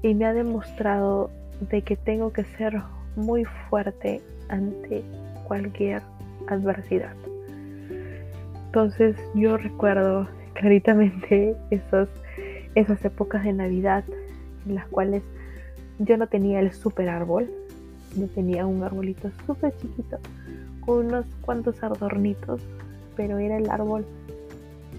[0.02, 1.31] y me ha demostrado
[1.70, 2.83] de que tengo que ser
[3.16, 5.02] muy fuerte ante
[5.46, 6.02] cualquier
[6.48, 7.14] adversidad.
[8.66, 12.09] Entonces yo recuerdo claritamente esos,
[12.74, 14.05] esas épocas de Navidad
[14.66, 15.22] en las cuales
[15.98, 17.48] yo no tenía el super árbol,
[18.16, 20.18] yo tenía un arbolito súper chiquito
[20.81, 22.61] con unos cuantos adornitos,
[23.16, 24.07] pero era el árbol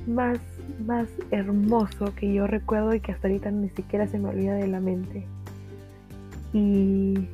[0.07, 0.39] más,
[0.85, 4.67] más hermoso que yo recuerdo y que hasta ahorita ni siquiera se me olvida de
[4.67, 5.25] la mente.
[6.53, 7.27] Y,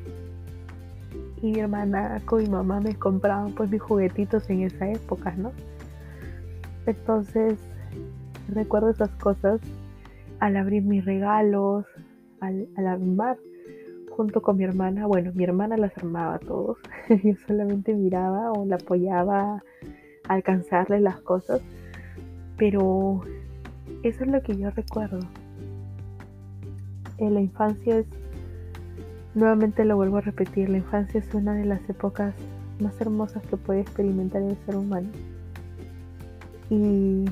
[1.40, 5.52] y mi hermana con mi mamá me compraban pues mis juguetitos en esa época, ¿no?
[6.86, 7.58] Entonces
[8.48, 9.60] recuerdo esas cosas
[10.40, 11.86] al abrir mis regalos,
[12.40, 13.38] al, al armar
[14.10, 15.06] junto con mi hermana.
[15.06, 16.78] Bueno, mi hermana las armaba todos.
[17.22, 19.62] Yo solamente miraba o la apoyaba
[20.28, 21.60] alcanzarle las cosas.
[22.56, 23.22] Pero
[24.02, 25.20] eso es lo que yo recuerdo.
[27.18, 28.06] En la infancia es,
[29.34, 32.34] nuevamente lo vuelvo a repetir, la infancia es una de las épocas
[32.80, 35.08] más hermosas que puede experimentar el ser humano.
[36.70, 37.24] Y,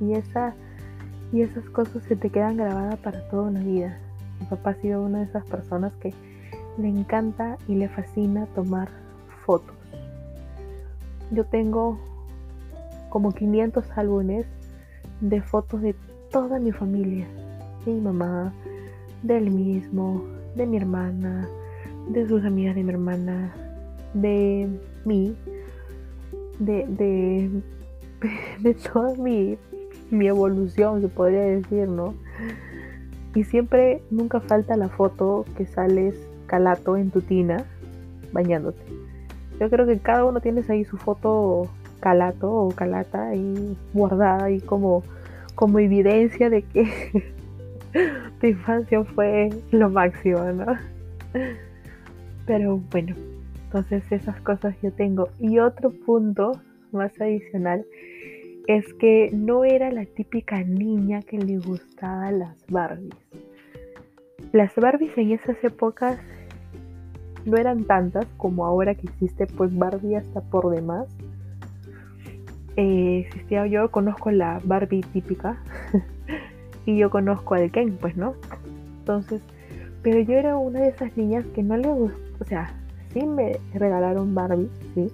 [0.00, 0.54] y, esa,
[1.32, 3.98] y esas cosas se te quedan grabadas para toda una vida.
[4.40, 6.14] Mi papá ha sido una de esas personas que
[6.78, 8.88] le encanta y le fascina tomar
[9.44, 9.81] fotos.
[11.32, 11.98] Yo tengo
[13.08, 14.46] como 500 álbumes
[15.20, 15.94] de fotos de
[16.30, 17.26] toda mi familia,
[17.84, 18.52] de mi mamá,
[19.22, 20.24] de él mismo,
[20.56, 21.48] de mi hermana,
[22.08, 23.52] de sus amigas de mi hermana,
[24.14, 24.68] de
[25.04, 25.34] mí,
[26.58, 27.50] de, de,
[28.60, 29.56] de toda mi,
[30.10, 32.14] mi evolución, se podría decir, ¿no?
[33.34, 36.14] Y siempre, nunca falta la foto que sales
[36.46, 37.64] calato en tu tina
[38.32, 39.01] bañándote.
[39.62, 41.68] Yo creo que cada uno tienes ahí su foto
[42.00, 45.04] calato o calata ahí guardada ahí como,
[45.54, 47.32] como evidencia de que
[48.40, 50.66] tu infancia fue lo máximo, ¿no?
[52.44, 53.14] Pero bueno,
[53.66, 55.28] entonces esas cosas yo tengo.
[55.38, 57.86] Y otro punto más adicional
[58.66, 63.14] es que no era la típica niña que le gustaba las Barbies.
[64.50, 66.18] Las Barbies en esas épocas
[67.44, 71.06] no eran tantas como ahora que existe pues Barbie hasta por demás.
[72.76, 75.58] Eh, existía, yo conozco la Barbie típica
[76.86, 78.34] y yo conozco al Ken, pues, ¿no?
[79.00, 79.42] Entonces,
[80.02, 82.74] pero yo era una de esas niñas que no le gustó, o sea,
[83.12, 85.12] sí me regalaron Barbie, sí,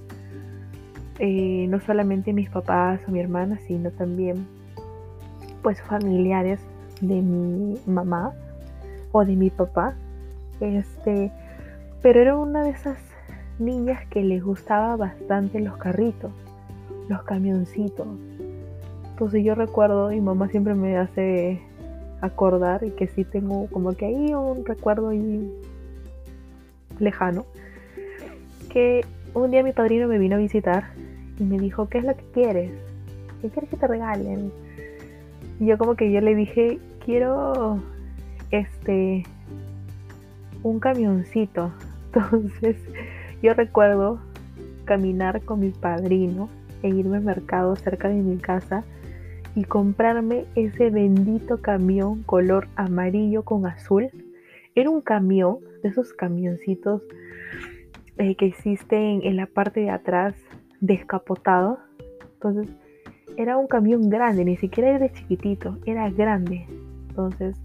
[1.18, 4.46] eh, no solamente mis papás o mi hermana, sino también
[5.62, 6.60] pues familiares
[7.00, 8.32] de mi mamá
[9.12, 9.94] o de mi papá.
[10.60, 11.32] Este,
[12.02, 12.98] pero era una de esas
[13.58, 16.30] niñas que les gustaba bastante los carritos,
[17.08, 18.06] los camioncitos.
[19.10, 21.60] Entonces yo recuerdo, mi mamá siempre me hace
[22.20, 25.52] acordar y que sí tengo como que ahí un recuerdo ahí
[26.98, 27.46] lejano,
[28.70, 30.90] que un día mi padrino me vino a visitar
[31.38, 32.70] y me dijo, ¿qué es lo que quieres?
[33.40, 34.52] ¿Qué quieres que te regalen?
[35.60, 37.80] Y yo como que yo le dije, quiero
[38.50, 39.24] este
[40.62, 41.72] un camioncito.
[42.12, 42.76] Entonces
[43.42, 44.20] yo recuerdo
[44.84, 46.48] caminar con mi padrino
[46.82, 48.84] e irme al mercado cerca de mi casa
[49.54, 54.08] y comprarme ese bendito camión color amarillo con azul.
[54.74, 57.02] Era un camión, de esos camioncitos
[58.18, 60.34] eh, que existen en la parte de atrás
[60.80, 61.78] descapotado.
[62.34, 62.68] Entonces
[63.36, 66.66] era un camión grande, ni siquiera era chiquitito, era grande.
[67.08, 67.56] Entonces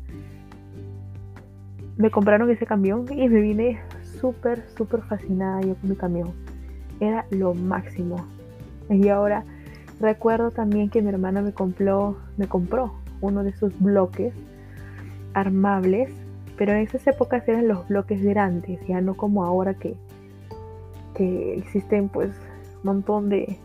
[1.98, 3.80] me compraron ese camión y me vine
[4.24, 6.32] súper, súper fascinada yo con mi camión.
[7.02, 8.26] Era lo máximo.
[8.90, 9.44] Y ahora
[10.00, 14.34] recuerdo también que mi hermana me compró, me compró uno de esos bloques
[15.34, 16.10] armables,
[16.58, 19.98] pero en esas épocas eran los bloques grandes, ya no como ahora que,
[21.16, 22.32] que existen pues
[22.84, 23.58] montón de,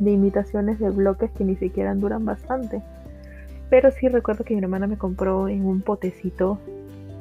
[0.00, 2.82] imitaciones de bloques que ni siquiera duran bastante.
[3.70, 6.58] Pero sí recuerdo que mi hermana me compró en un potecito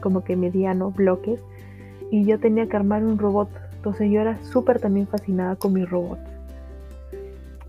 [0.02, 1.40] como que mediano bloques
[2.12, 3.50] y yo tenía que armar un robot.
[3.76, 6.20] Entonces yo era súper también fascinada con mi robot.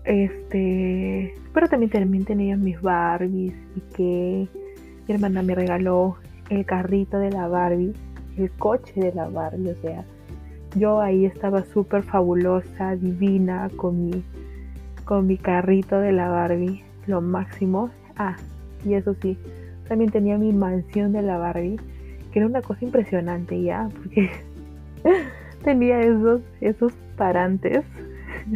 [0.03, 4.47] Este, pero también, también tenía mis Barbies y que
[5.07, 6.17] mi hermana me regaló
[6.49, 7.93] el carrito de la Barbie,
[8.37, 10.05] el coche de la Barbie, o sea,
[10.75, 14.23] yo ahí estaba súper fabulosa, divina, con mi,
[15.05, 17.89] con mi carrito de la Barbie, lo máximo.
[18.15, 18.35] Ah,
[18.85, 19.37] y eso sí,
[19.87, 21.77] también tenía mi mansión de la Barbie,
[22.31, 24.29] que era una cosa impresionante ya, porque
[25.63, 27.83] tenía esos, esos parantes.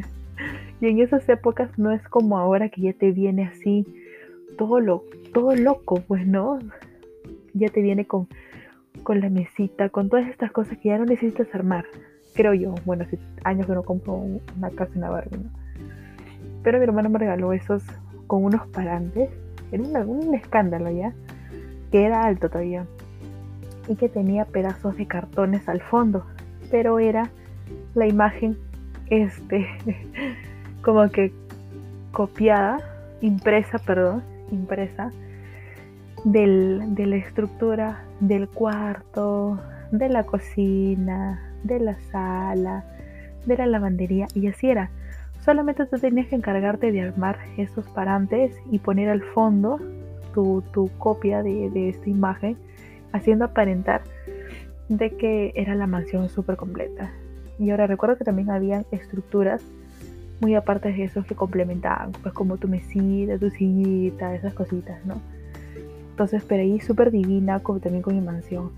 [0.82, 3.86] y en esas épocas no es como ahora que ya te viene así
[4.58, 5.04] todo, lo,
[5.34, 6.60] todo loco, pues no.
[7.54, 8.28] Ya te viene con,
[9.04, 11.86] con la mesita, con todas estas cosas que ya no necesitas armar.
[12.34, 12.76] Creo yo.
[12.86, 15.50] Bueno, hace años que no compro una casa en la Barbie, ¿no?
[16.64, 17.84] Pero mi hermano me regaló esos
[18.28, 19.30] con unos parantes.
[19.72, 21.14] Era un escándalo ya.
[21.92, 22.86] Que era alto todavía.
[23.98, 26.26] Que tenía pedazos de cartones al fondo.
[26.70, 27.30] Pero era
[27.94, 28.58] la imagen,
[29.08, 29.68] este,
[30.82, 31.32] como que
[32.12, 32.80] copiada,
[33.22, 35.12] impresa, perdón, impresa
[36.24, 39.60] del, de la estructura del cuarto,
[39.92, 42.86] de la cocina, de la sala,
[43.46, 44.90] de la lavandería y así era.
[45.44, 49.80] Solamente tú tenías que encargarte de armar esos parantes y poner al fondo
[50.34, 52.58] tu, copia de, esta imagen,
[53.12, 54.02] haciendo aparentar
[54.90, 57.12] de que era la mansión súper completa.
[57.60, 59.62] Y ahora recuerdo que también habían estructuras
[60.40, 65.22] muy aparte de esos que complementaban, pues como tu mesita, tu sillita, esas cositas, ¿no?
[66.10, 68.72] Entonces, pero ahí súper divina, también con mi mansión.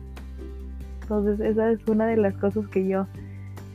[1.01, 3.07] Entonces, esa es una de las cosas que yo,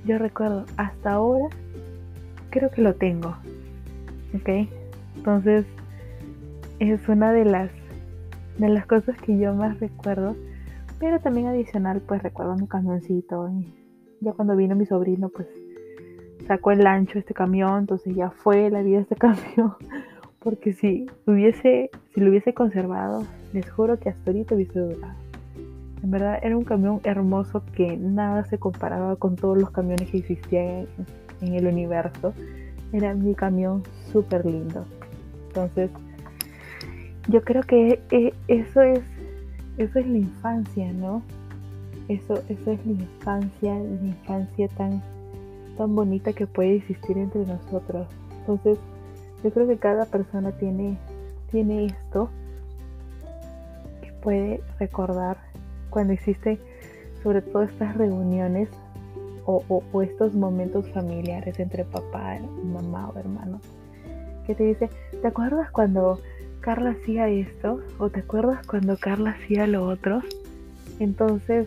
[0.06, 0.64] yo recuerdo.
[0.76, 1.48] Hasta ahora
[2.50, 3.36] creo que lo tengo.
[4.34, 4.68] ¿Ok?
[5.16, 5.66] Entonces
[6.78, 7.70] es una de las,
[8.58, 10.36] de las cosas que yo más recuerdo.
[10.98, 13.48] Pero también adicional, pues recuerdo mi camioncito.
[13.50, 13.72] Y
[14.20, 15.48] ya cuando vino mi sobrino, pues
[16.46, 17.80] sacó el ancho este camión.
[17.80, 19.74] Entonces ya fue la vida este camión.
[20.40, 25.28] Porque si hubiese, si lo hubiese conservado, les juro que hasta ahorita hubiese durado.
[26.02, 30.18] En verdad era un camión hermoso que nada se comparaba con todos los camiones que
[30.18, 30.87] existían
[31.40, 32.34] en el universo.
[32.92, 33.82] Era mi camión
[34.12, 34.87] súper lindo.
[35.48, 35.90] Entonces,
[37.28, 39.00] yo creo que eh, eso es,
[39.78, 41.22] eso es la infancia, ¿no?
[42.08, 45.02] Eso, eso es la infancia, la infancia tan,
[45.76, 48.08] tan bonita que puede existir entre nosotros.
[48.40, 48.78] Entonces,
[49.44, 50.98] yo creo que cada persona tiene,
[51.50, 52.28] tiene esto
[54.02, 55.38] que puede recordar
[55.90, 56.58] cuando existen
[57.22, 58.68] sobre todo estas reuniones
[59.44, 63.60] o, estos momentos familiares entre papá, mamá o hermano,
[64.46, 64.90] que te dice,
[65.22, 66.20] ¿te acuerdas cuando
[66.68, 67.81] Carla hacía esto?
[67.96, 70.20] ¿O te acuerdas cuando Carla hacía lo otro?
[71.00, 71.66] Entonces,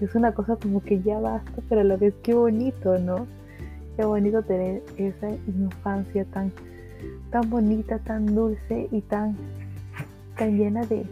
[0.00, 3.26] es una cosa como que ya basta, pero a la vez qué bonito, ¿no?
[3.96, 6.52] Qué bonito tener esa infancia tan,
[7.32, 9.36] tan bonita, tan dulce y tan,
[10.38, 11.04] tan llena de,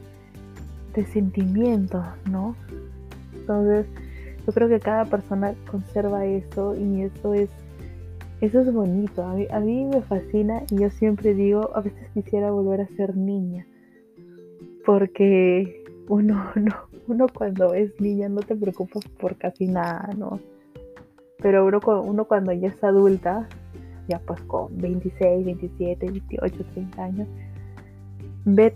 [0.94, 2.54] de sentimientos, ¿no?
[3.34, 3.86] Entonces,
[4.46, 7.50] yo creo que cada persona conserva eso y eso es,
[8.40, 9.24] eso es bonito.
[9.24, 13.66] A mí, me fascina y yo siempre digo, a veces quisiera volver a ser niña.
[14.84, 16.74] Porque uno, no,
[17.08, 20.40] uno cuando es niña no te preocupas por casi nada, ¿no?
[21.40, 23.48] Pero uno, uno cuando ya es adulta,
[24.08, 27.28] ya pues con 26, 27, 28, 30 años,
[28.44, 28.74] ve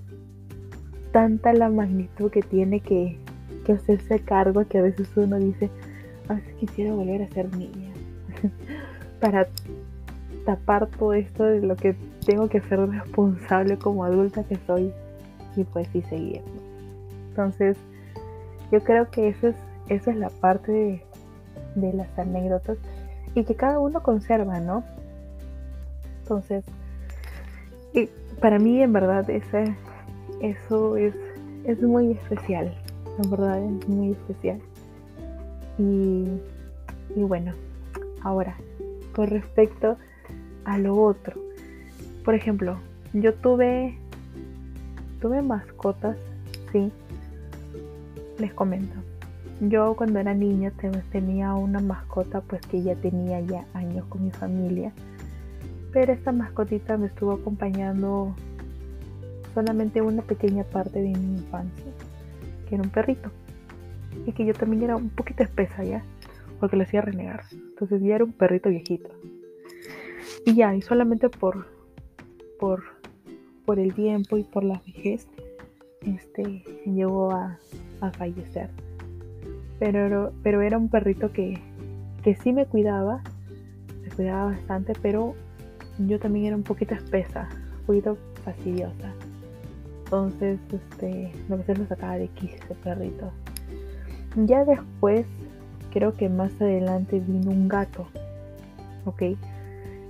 [1.13, 3.19] tanta la magnitud que tiene que,
[3.65, 5.71] que hacerse cargo que a veces uno dice,
[6.29, 7.93] a veces quisiera volver a ser niña
[9.23, 9.47] para
[10.45, 14.93] tapar todo esto de lo que tengo que ser responsable como adulta que soy
[15.57, 16.43] y pues sí seguir.
[17.31, 17.79] Entonces,
[18.71, 19.57] yo creo que eso es,
[19.89, 21.03] esa es la parte de,
[21.77, 22.77] de las anécdotas
[23.35, 24.85] y que cada uno conserva, ¿no?
[26.23, 26.65] Entonces,
[27.95, 29.75] y para mí en verdad ese,
[30.43, 31.15] eso es,
[31.65, 32.75] es muy especial
[33.19, 34.61] en verdad es muy especial.
[35.79, 36.27] Y,
[37.17, 37.53] bueno,
[38.23, 38.57] ahora,
[39.15, 39.97] con respecto
[40.65, 41.41] a lo otro,
[42.25, 42.79] por ejemplo,
[43.13, 43.97] yo tuve,
[45.21, 46.17] tuve mascotas,
[46.73, 46.91] sí,
[48.39, 48.95] les comento.
[49.61, 50.73] Yo cuando era niña
[51.11, 54.93] tenía una mascota pues que ya tenía ya años con mi familia.
[55.93, 58.35] Pero esta mascotita me estuvo acompañando
[59.55, 61.93] solamente una pequeña parte de mi infancia
[62.75, 63.31] era un perrito.
[64.27, 66.03] Y que yo también era un poquito espesa ya,
[66.63, 67.43] porque le hacía renegar.
[67.51, 69.11] Entonces ya era un perrito viejito.
[70.47, 71.67] Y ya, y solamente por,
[72.61, 72.85] por,
[73.65, 75.27] por el tiempo y por la vejez,
[76.03, 77.59] este, llegó a,
[78.01, 78.71] a fallecer.
[79.81, 81.59] Pero, pero era un perrito que,
[82.23, 83.25] que sí me cuidaba,
[84.01, 85.35] me cuidaba bastante, pero
[85.99, 87.49] yo también era un poquito espesa,
[87.81, 89.13] un poquito fastidiosa.
[90.05, 93.33] Entonces, este, a veces lo sacaba de aquí ese perrito.
[94.37, 95.27] Ya después,
[95.93, 98.07] creo que más adelante vino un gato.
[99.05, 99.23] ¿Ok?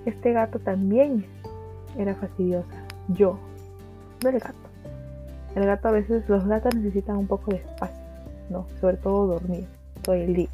[0.07, 1.25] Este gato también
[1.99, 2.85] era fastidiosa.
[3.09, 3.39] Yo,
[4.23, 4.57] no el gato.
[5.55, 8.01] El gato a veces, los gatos necesitan un poco de espacio,
[8.49, 8.67] ¿no?
[8.81, 9.67] Sobre todo dormir
[10.03, 10.49] todo el día.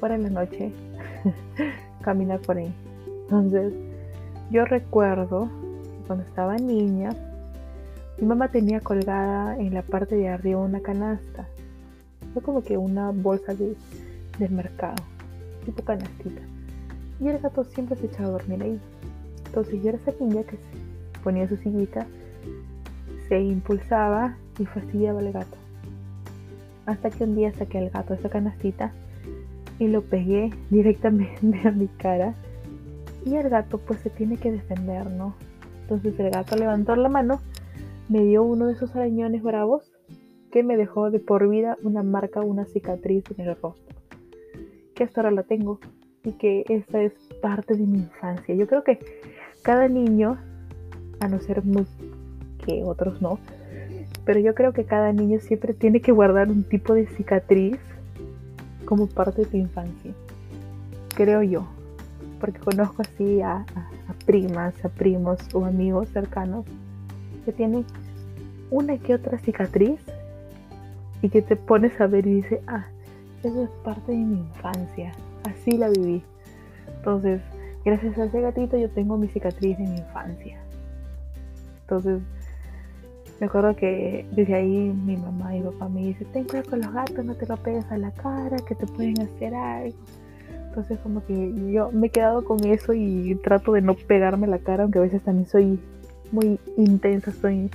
[0.00, 0.72] para la noche
[2.02, 2.72] caminar por ahí.
[3.22, 3.72] Entonces,
[4.50, 5.48] yo recuerdo
[6.06, 7.10] cuando estaba niña,
[8.18, 11.46] mi mamá tenía colgada en la parte de arriba una canasta.
[12.32, 13.74] Fue como que una bolsa de,
[14.38, 15.02] del mercado,
[15.64, 16.40] tipo canastita.
[17.20, 18.80] Y el gato siempre se echaba a dormir ahí.
[19.46, 20.58] Entonces yo era esa niña que
[21.24, 22.06] ponía su sillita,
[23.28, 25.56] se impulsaba y fastidiaba al gato.
[26.84, 28.92] Hasta que un día saqué al gato de esa canastita
[29.78, 32.34] y lo pegué directamente a mi cara.
[33.24, 35.34] Y el gato pues se tiene que defender, ¿no?
[35.82, 37.40] Entonces el gato levantó la mano,
[38.08, 39.92] me dio uno de esos arañones bravos
[40.52, 43.96] que me dejó de por vida una marca, una cicatriz en el rostro.
[44.96, 45.78] Que hasta ahora la tengo
[46.24, 48.54] y que esa es parte de mi infancia.
[48.56, 48.98] Yo creo que
[49.62, 50.38] cada niño,
[51.20, 51.86] a no ser muy
[52.64, 53.38] que otros no,
[54.24, 57.78] pero yo creo que cada niño siempre tiene que guardar un tipo de cicatriz
[58.84, 60.12] como parte de su infancia.
[61.14, 61.66] Creo yo.
[62.40, 63.64] Porque conozco así a,
[64.26, 66.66] primas, a primos o amigos cercanos
[67.44, 67.84] que tienen
[68.70, 70.00] una que otra cicatriz
[71.22, 72.86] y que te pones a ver y dices, ah,
[73.42, 75.12] eso es parte de mi infancia.
[75.44, 76.22] Así la viví.
[76.98, 77.40] Entonces,
[77.84, 80.58] gracias a ese gatito yo tengo mi cicatriz de mi infancia.
[81.82, 82.20] Entonces,
[83.38, 86.92] me acuerdo que desde ahí mi mamá y papá me dicen, ten cuidado con los
[86.92, 89.96] gatos, no te lo pegues a la cara, que te pueden hacer algo.
[90.68, 94.58] Entonces como que yo me he quedado con eso y trato de no pegarme la
[94.58, 95.78] cara, aunque a veces también soy
[96.32, 97.70] muy intensa, soy un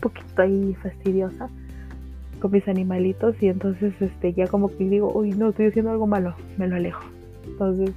[0.00, 1.48] poquito ahí fastidiosa
[2.40, 6.06] con mis animalitos y entonces este ya como que digo, uy no, estoy haciendo algo
[6.06, 7.02] malo, me lo alejo.
[7.46, 7.90] Entonces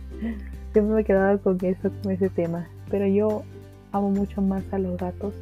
[0.73, 2.67] siempre me he quedado con eso, con ese tema.
[2.89, 3.43] Pero yo
[3.91, 5.33] amo mucho más a los gatos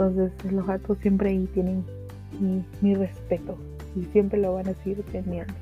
[0.00, 1.84] entonces los gatos siempre ahí tienen
[2.80, 3.58] mi, respeto
[3.94, 5.52] y siempre lo van a seguir teniendo.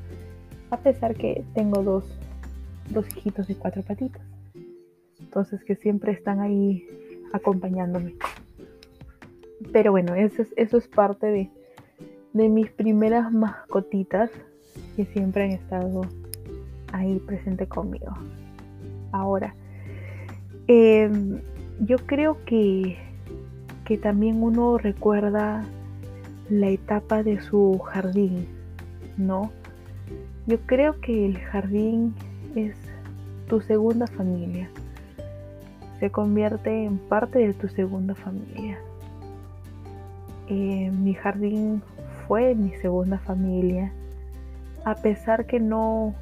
[0.70, 2.04] A pesar que tengo dos,
[2.90, 4.22] dos hijitos de cuatro patitas.
[5.18, 6.86] Entonces que siempre están ahí
[7.32, 8.14] acompañándome.
[9.72, 11.50] Pero bueno, eso es, eso es parte de,
[12.32, 14.30] de mis primeras mascotitas
[14.96, 16.02] que siempre han estado
[16.92, 18.12] ahí presente conmigo.
[19.12, 19.54] Ahora,
[20.66, 21.40] em,
[21.80, 22.96] yo creo que
[23.88, 25.64] que también uno recuerda
[26.50, 28.46] la etapa de su jardín,
[29.16, 29.50] ¿no?
[30.46, 32.14] Yo creo que el jardín
[32.54, 32.76] es
[33.48, 34.68] tu segunda familia.
[36.00, 38.78] Se convierte en parte de tu segunda familia.
[40.48, 41.82] Eh, mi jardín
[42.28, 43.90] fue mi segunda familia.
[44.84, 46.14] A pesar que no,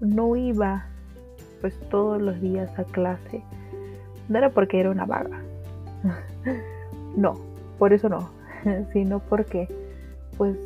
[0.00, 0.86] no iba
[1.60, 3.42] pues todos los días a clase.
[4.28, 5.40] No era porque era una vaga.
[7.16, 7.34] No,
[7.76, 8.30] por eso no,
[8.92, 9.66] sino porque,
[10.38, 10.56] pues,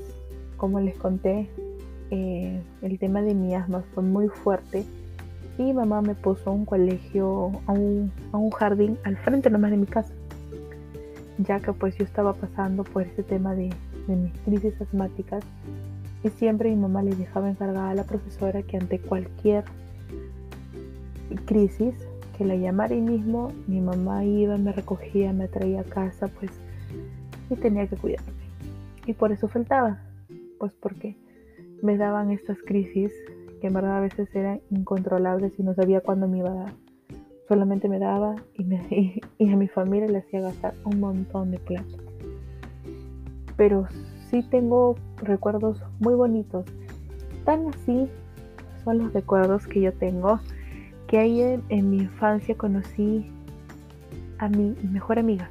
[0.59, 1.49] como les conté,
[2.11, 4.85] eh, el tema de mi asma fue muy fuerte
[5.57, 9.71] y mamá me puso a un colegio, a un, a un jardín al frente nomás
[9.71, 10.13] de mi casa,
[11.39, 13.71] ya que pues yo estaba pasando por ese tema de,
[14.07, 15.45] de mis crisis asmáticas
[16.23, 19.65] y siempre mi mamá le dejaba encargada a la profesora que ante cualquier
[21.45, 21.95] crisis
[22.37, 26.51] que la llamara ahí mismo, mi mamá iba, me recogía, me traía a casa, pues,
[27.51, 28.33] y tenía que cuidarme.
[29.07, 29.99] Y por eso faltaba,
[30.59, 31.17] pues porque
[31.83, 33.13] me daban estas crisis
[33.61, 36.73] que en verdad a veces eran incontrolables y no sabía cuándo me iba a dar.
[37.49, 41.59] Solamente me daba y, me, y, a mi familia le hacía gastar un montón de
[41.59, 42.04] plata.
[43.57, 43.87] Pero
[44.31, 46.65] sí tengo recuerdos muy bonitos.
[47.45, 48.09] Tan así
[48.85, 50.41] son los recuerdos que yo tengo
[51.07, 53.31] que ahí en, mi infancia conocí
[54.39, 55.49] a mi mejor amiga.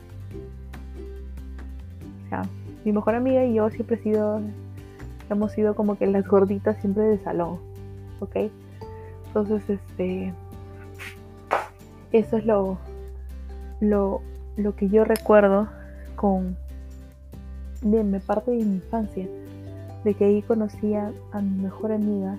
[2.25, 2.41] O sea,
[2.83, 4.41] mi mejor amiga y yo siempre he sido,
[5.29, 7.59] hemos sido como que las gorditas siempre de salón,
[8.19, 8.35] ¿ok?
[9.27, 10.33] Entonces, este,
[12.11, 12.77] eso es lo,
[13.79, 14.21] lo,
[14.57, 15.69] lo que yo recuerdo
[16.15, 16.57] con,
[17.83, 19.27] de mi parte de mi infancia,
[20.03, 21.11] de que ahí conocí a
[21.41, 22.37] mi mejor amiga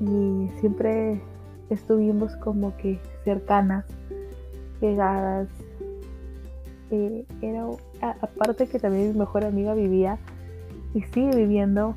[0.00, 1.20] y siempre
[1.70, 3.84] estuvimos como que cercanas,
[4.80, 5.48] pegadas.
[6.90, 7.66] Eh, era
[8.00, 10.18] aparte que también mi mejor amiga vivía
[10.94, 11.94] y sigue viviendo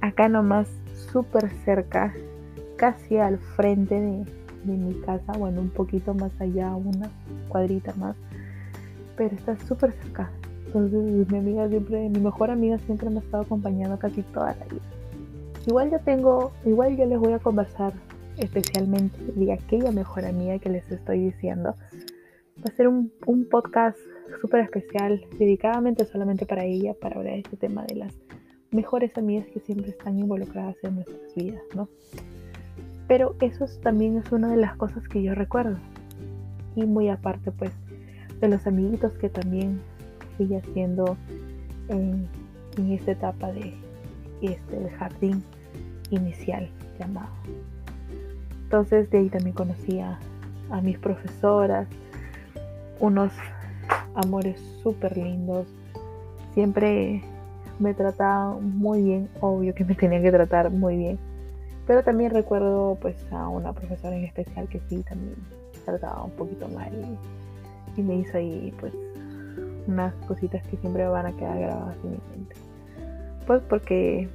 [0.00, 0.68] acá nomás
[1.12, 2.12] súper cerca,
[2.76, 4.24] casi al frente de,
[4.64, 7.08] de, mi casa, bueno, un poquito más allá, una
[7.48, 8.16] cuadrita más,
[9.16, 10.30] pero está súper cerca.
[10.68, 11.28] Entonces
[12.12, 14.82] mi mejor amiga siempre me ha estado acompañando casi toda la vida.
[15.66, 17.94] Igual yo tengo, igual yo les voy a conversar
[18.36, 21.74] especialmente de aquella mejor amiga que les estoy diciendo.
[22.58, 23.10] Va a ser un,
[23.50, 23.98] podcast
[24.40, 28.14] súper especial, dedicadamente solamente para ella, para hablar de este tema de las
[28.70, 31.88] mejores amigas que siempre están involucradas en nuestras vidas, ¿no?
[33.06, 35.78] Pero eso también es una de las cosas que yo recuerdo.
[36.76, 37.72] Y muy aparte, pues,
[38.40, 39.80] de los amiguitos que también
[40.38, 41.16] fui haciendo
[41.88, 42.28] en,
[42.92, 43.74] esta etapa de
[44.40, 45.42] este jardín
[46.10, 47.28] inicial llamado.
[48.62, 50.18] Entonces de ahí también conocí a,
[50.82, 51.88] mis profesoras,
[53.00, 53.32] unos
[54.14, 55.66] amores súper lindos.
[56.54, 57.22] Siempre
[57.80, 61.18] me trataban muy bien, obvio que me tenían que tratar muy bien.
[61.86, 65.34] Pero también recuerdo pues a una profesora en especial que sí también
[65.84, 66.92] trataba un poquito mal
[67.96, 68.92] y me hizo ahí pues
[69.88, 72.54] unas cositas que siempre van a quedar grabadas en mi mente.
[73.46, 74.28] Pues porque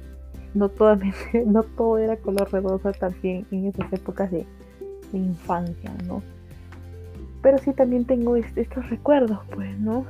[0.52, 0.70] no,
[1.46, 4.46] no todo era color redosa también en esas épocas de,
[5.12, 6.22] infancia, ¿no?
[7.40, 10.04] Pero sí también tengo estos recuerdos, pues, ¿no?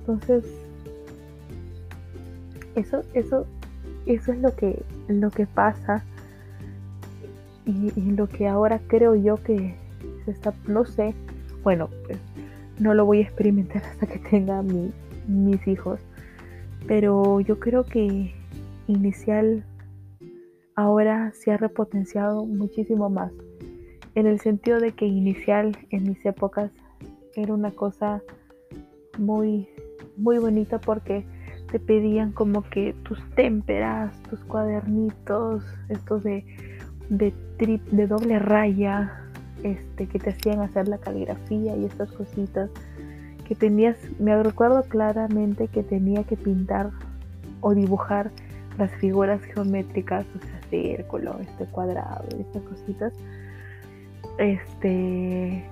[0.00, 0.44] Entonces,
[2.76, 3.46] eso, eso,
[4.06, 6.04] eso es lo que, lo que pasa
[7.66, 9.74] y, lo que ahora creo yo que
[10.24, 11.14] se está, no sé,
[11.62, 12.18] bueno, pues
[12.78, 16.00] no lo voy a experimentar hasta que tenga mis hijos,
[16.86, 18.34] pero yo creo que
[18.86, 19.64] inicial
[20.74, 23.32] ahora se ha repotenciado muchísimo más.
[24.14, 26.70] En el sentido de que inicial en mis épocas
[27.34, 28.22] era una cosa
[29.18, 29.68] muy,
[30.16, 31.24] muy bonita porque
[31.70, 36.44] te pedían como que tus témperas, tus cuadernitos, estos de,
[37.10, 39.27] de, trip, de doble raya,
[39.62, 42.70] este, que te hacían hacer la caligrafía y estas cositas
[43.46, 46.90] que tenías, me recuerdo claramente que tenía que pintar
[47.60, 48.30] o dibujar
[48.76, 53.12] las figuras geométricas, o sea, círculo, este cuadrado, estas cositas,
[54.38, 55.64] este,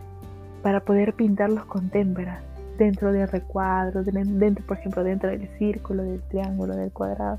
[0.63, 2.43] para poder pintarlos con témperas
[2.79, 7.39] dentro de recuadros, dentro, por ejemplo, dentro del círculo, del triángulo, del cuadrado.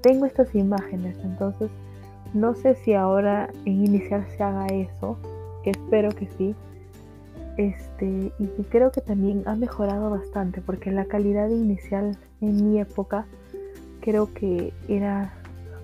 [0.00, 1.70] Tengo estas imágenes, entonces
[2.34, 5.18] no sé si ahora en inicial se haga eso,
[5.64, 6.54] espero que sí.
[7.56, 13.26] Este, y creo que también ha mejorado bastante porque la calidad inicial en mi época
[14.00, 15.32] creo que era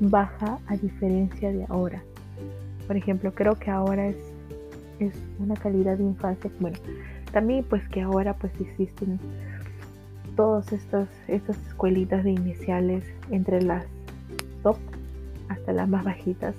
[0.01, 2.03] baja a diferencia de ahora.
[2.87, 4.17] Por ejemplo, creo que ahora es,
[4.99, 6.79] es una calidad de infancia, bueno,
[7.33, 9.19] también pues que ahora pues existen
[10.37, 13.85] todas estas, estas escuelitas de iniciales entre las
[14.63, 14.77] top
[15.49, 16.55] hasta las más bajitas.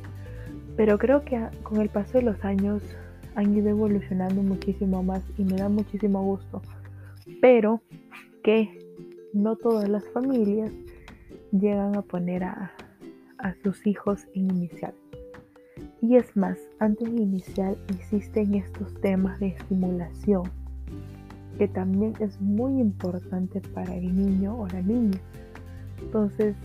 [0.78, 2.82] Pero creo que con el paso de los años
[3.36, 6.62] han ido evolucionando muchísimo más y me da muchísimo gusto.
[7.42, 7.82] Pero
[8.44, 8.78] que
[9.34, 10.72] no todas las familias
[11.52, 12.72] llegan a poner a,
[13.62, 14.94] sus hijos en inicial.
[16.02, 20.44] Y es más, antes de inicial existen estos temas de estimulación,
[21.60, 25.20] que también es muy importante para el niño o la niña.
[26.02, 26.56] Entonces,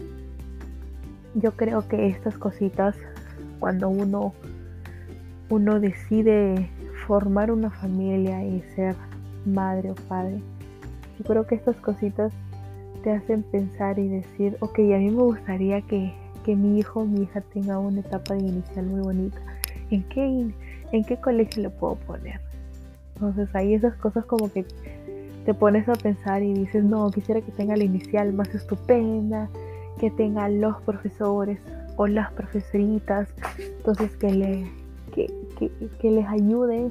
[1.35, 2.97] yo creo que estas cositas,
[3.59, 4.33] cuando uno,
[5.51, 6.71] uno decide
[7.07, 8.95] formar una familia y ser
[9.45, 10.41] madre o padre,
[11.19, 12.33] yo creo que estas cositas
[13.03, 16.15] te hacen pensar y decir, ok, a mí me gustaría que,
[16.47, 19.39] mi hijo o mi hija tenga una etapa de inicial muy bonita.
[19.93, 20.53] ¿En qué,
[20.91, 22.41] ¿En qué colegio le puedo poner?
[23.15, 24.65] Entonces ahí esas cosas como que
[25.45, 29.49] te pones a pensar y dices, no, quisiera que tenga la inicial más estupenda,
[30.01, 31.61] que tenga los profesores
[31.97, 33.29] o las profesoritas,
[33.77, 34.67] entonces que, le,
[35.59, 36.91] que, les ayude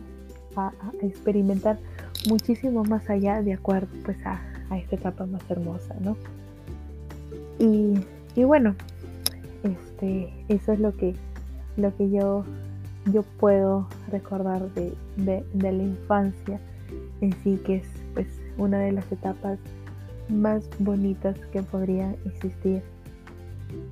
[0.55, 0.71] a,
[1.01, 1.79] experimentar
[2.27, 6.17] muchísimo más allá de acuerdo pues a, a esta etapa más hermosa, ¿no?
[7.59, 8.73] Y, bueno,
[9.63, 11.13] este, eso es lo que,
[11.75, 12.45] lo que yo,
[13.11, 14.93] yo puedo recordar de,
[15.53, 16.59] la infancia
[17.19, 18.27] en sí, que es pues
[18.57, 19.59] una de las etapas
[20.29, 22.81] más bonitas que podría existir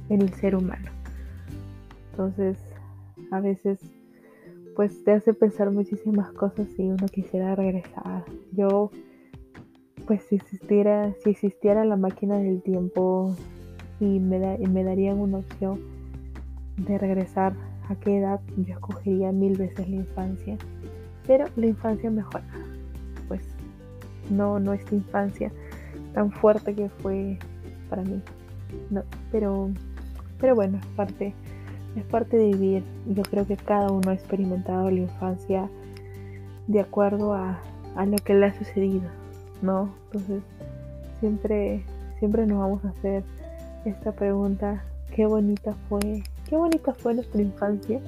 [0.09, 0.89] en el ser humano.
[2.11, 2.57] Entonces,
[3.31, 3.79] a veces
[4.77, 8.23] pues te hace pensar muchísimas cosas y uno quisiera regresar.
[8.51, 8.91] Yo
[10.05, 13.35] pues si existiera, si existiera la máquina del tiempo
[13.99, 15.81] y me, me darían una opción
[16.77, 17.55] de regresar
[17.89, 20.57] a qué edad, yo escogería mil veces la infancia.
[21.25, 22.45] Pero la infancia mejora.
[23.27, 23.41] Pues
[24.29, 25.51] no, no esta infancia
[26.13, 27.39] tan fuerte que fue
[27.89, 28.21] para mí.
[28.91, 29.01] No,
[29.31, 29.71] pero,
[30.39, 31.33] pero bueno, es parte,
[31.95, 32.83] es parte de vivir.
[33.07, 35.69] Yo creo que cada uno ha experimentado la infancia
[36.67, 37.59] de acuerdo a,
[37.95, 39.09] a lo que le ha sucedido.
[39.61, 39.89] ¿no?
[40.05, 40.43] Entonces,
[41.19, 41.83] siempre,
[42.19, 43.23] siempre nos vamos a hacer
[43.85, 44.83] esta pregunta,
[45.15, 47.99] qué bonita fue, qué bonita fue nuestra infancia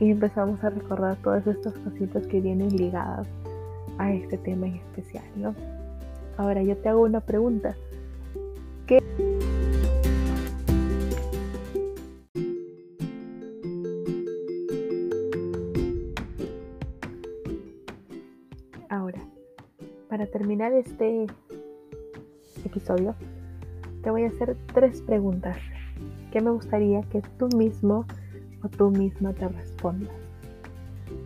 [0.00, 3.26] y empezamos a recordar todas estas cositas que vienen ligadas
[3.98, 5.54] a este tema en especial, ¿no?
[6.36, 7.76] Ahora yo te hago una pregunta.
[8.86, 9.00] ¿Qué
[20.32, 21.26] terminar este
[22.64, 23.14] episodio,
[24.02, 25.58] te voy a hacer tres preguntas
[26.32, 28.06] que me gustaría que tú mismo
[28.64, 30.14] o tú misma te respondas.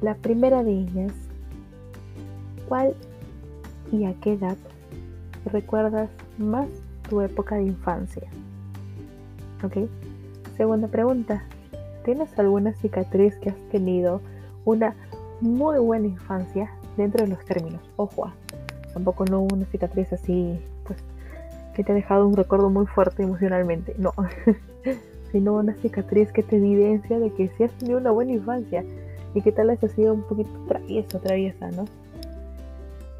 [0.03, 1.13] La primera de ellas,
[2.69, 2.95] ¿cuál
[3.93, 4.57] y a qué edad
[5.53, 6.67] recuerdas más
[7.09, 8.29] tu época de infancia?
[9.63, 9.89] ¿Ok?
[10.57, 11.45] Segunda pregunta,
[12.05, 14.21] ¿tienes alguna cicatriz que has tenido
[14.65, 14.97] una
[15.41, 17.81] muy buena infancia dentro de los términos?
[17.95, 18.33] Ojo,
[18.97, 20.99] tampoco no una cicatriz así, pues,
[21.75, 24.15] que te ha dejado un recuerdo muy fuerte emocionalmente, no,
[25.33, 28.87] sino una cicatriz que te evidencia de que sí has tenido una buena infancia
[29.35, 31.85] y que tal vez has sido un poquito travieso, traviesa, ¿no?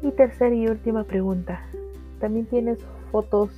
[0.01, 1.61] Y tercera y última pregunta,
[2.19, 2.79] ¿también tienes
[3.11, 3.51] fotos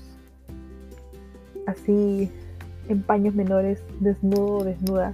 [1.68, 2.30] así
[2.90, 5.14] en paños menores, desnudo o desnuda,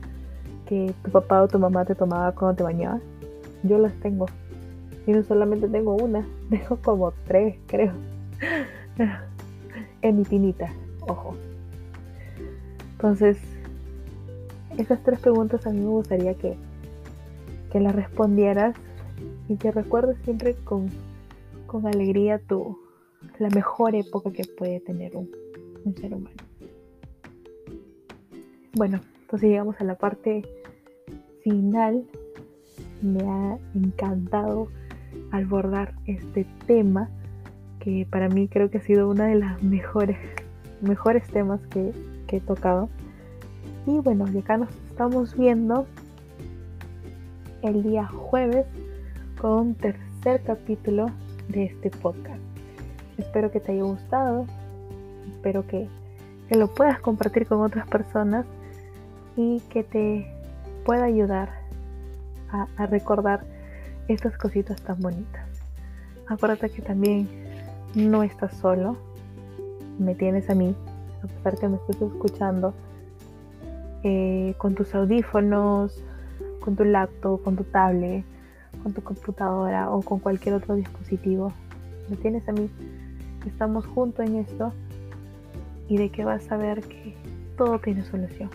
[0.66, 3.04] que tu papá o tu mamá te tomaba cuando te bañabas?
[3.62, 4.26] Yo las tengo.
[5.08, 7.94] Y no solamente tengo una, tengo como tres, creo.
[10.02, 11.36] en mi pinita, ojo.
[12.94, 13.38] Entonces,
[14.78, 16.56] esas tres preguntas a mí me gustaría que,
[17.72, 18.76] que las respondieras
[19.48, 20.90] y que recuerdes siempre con,
[21.68, 22.78] con alegría tu,
[23.40, 25.30] la mejor época que puede tener un
[25.96, 26.46] ser humano.
[28.76, 30.44] Bueno, entonces llegamos a la parte
[31.42, 32.06] final.
[33.02, 34.68] Me ha encantado
[35.38, 37.10] abordar este tema
[37.80, 40.18] que para mí creo que ha sido una de las mejores,
[40.82, 41.94] mejores temas que,
[42.28, 42.90] he tocado.
[43.86, 45.88] Y bueno, y acá nos estamos viendo
[47.62, 48.66] el día jueves
[49.40, 51.06] con un tercer capítulo
[51.48, 52.42] de este podcast.
[53.18, 54.48] Espero que te haya gustado,
[55.30, 55.88] espero que,
[56.50, 58.46] que lo puedas compartir con otras personas
[59.38, 60.28] y que te
[60.84, 61.52] pueda ayudar
[62.52, 63.46] a recordar
[64.08, 65.48] estas cositas tan bonitas.
[66.28, 67.28] Acuérdate que también
[67.96, 68.98] no estás solo,
[70.00, 70.76] me tienes a mí,
[71.24, 72.74] a pesar que me estés escuchando,
[74.04, 76.04] eh, con tus audífonos,
[76.60, 78.24] con tu laptop, con tu tablet,
[78.84, 81.52] con tu computadora o con cualquier otro dispositivo.
[82.10, 82.70] Me tienes a mí,
[83.48, 84.74] estamos juntos en esto
[85.88, 87.16] y de que vas a ver que
[87.58, 88.50] todo tiene solución.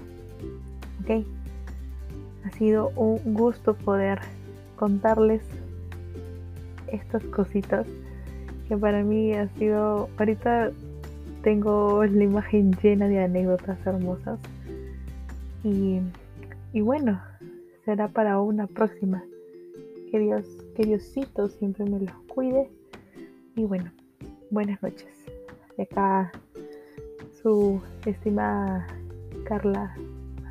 [1.03, 1.25] ¿Ok?
[2.45, 4.21] Ha sido un gusto poder
[4.81, 5.43] contarles
[6.91, 7.87] estas cositas
[8.67, 10.71] que para mí ha sido, ahorita
[11.43, 14.41] tengo la imagen llena de anécdotas hermosas
[15.65, 16.01] y,
[16.73, 17.21] y bueno,
[17.85, 19.23] será para una próxima.
[20.11, 22.71] Que Dios, que Diosito siempre me los cuide
[23.57, 23.93] y bueno,
[24.51, 25.27] buenas noches.
[25.77, 26.33] De acá
[27.43, 28.87] su estimada
[29.45, 29.95] Carla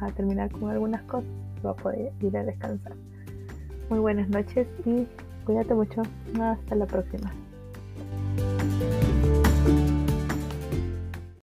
[0.02, 1.32] a terminar con algunas cosas,
[1.66, 2.94] va a poder ir a descansar
[3.90, 5.08] muy buenas noches y
[5.46, 6.02] cuídate mucho.
[6.40, 7.32] Hasta la próxima.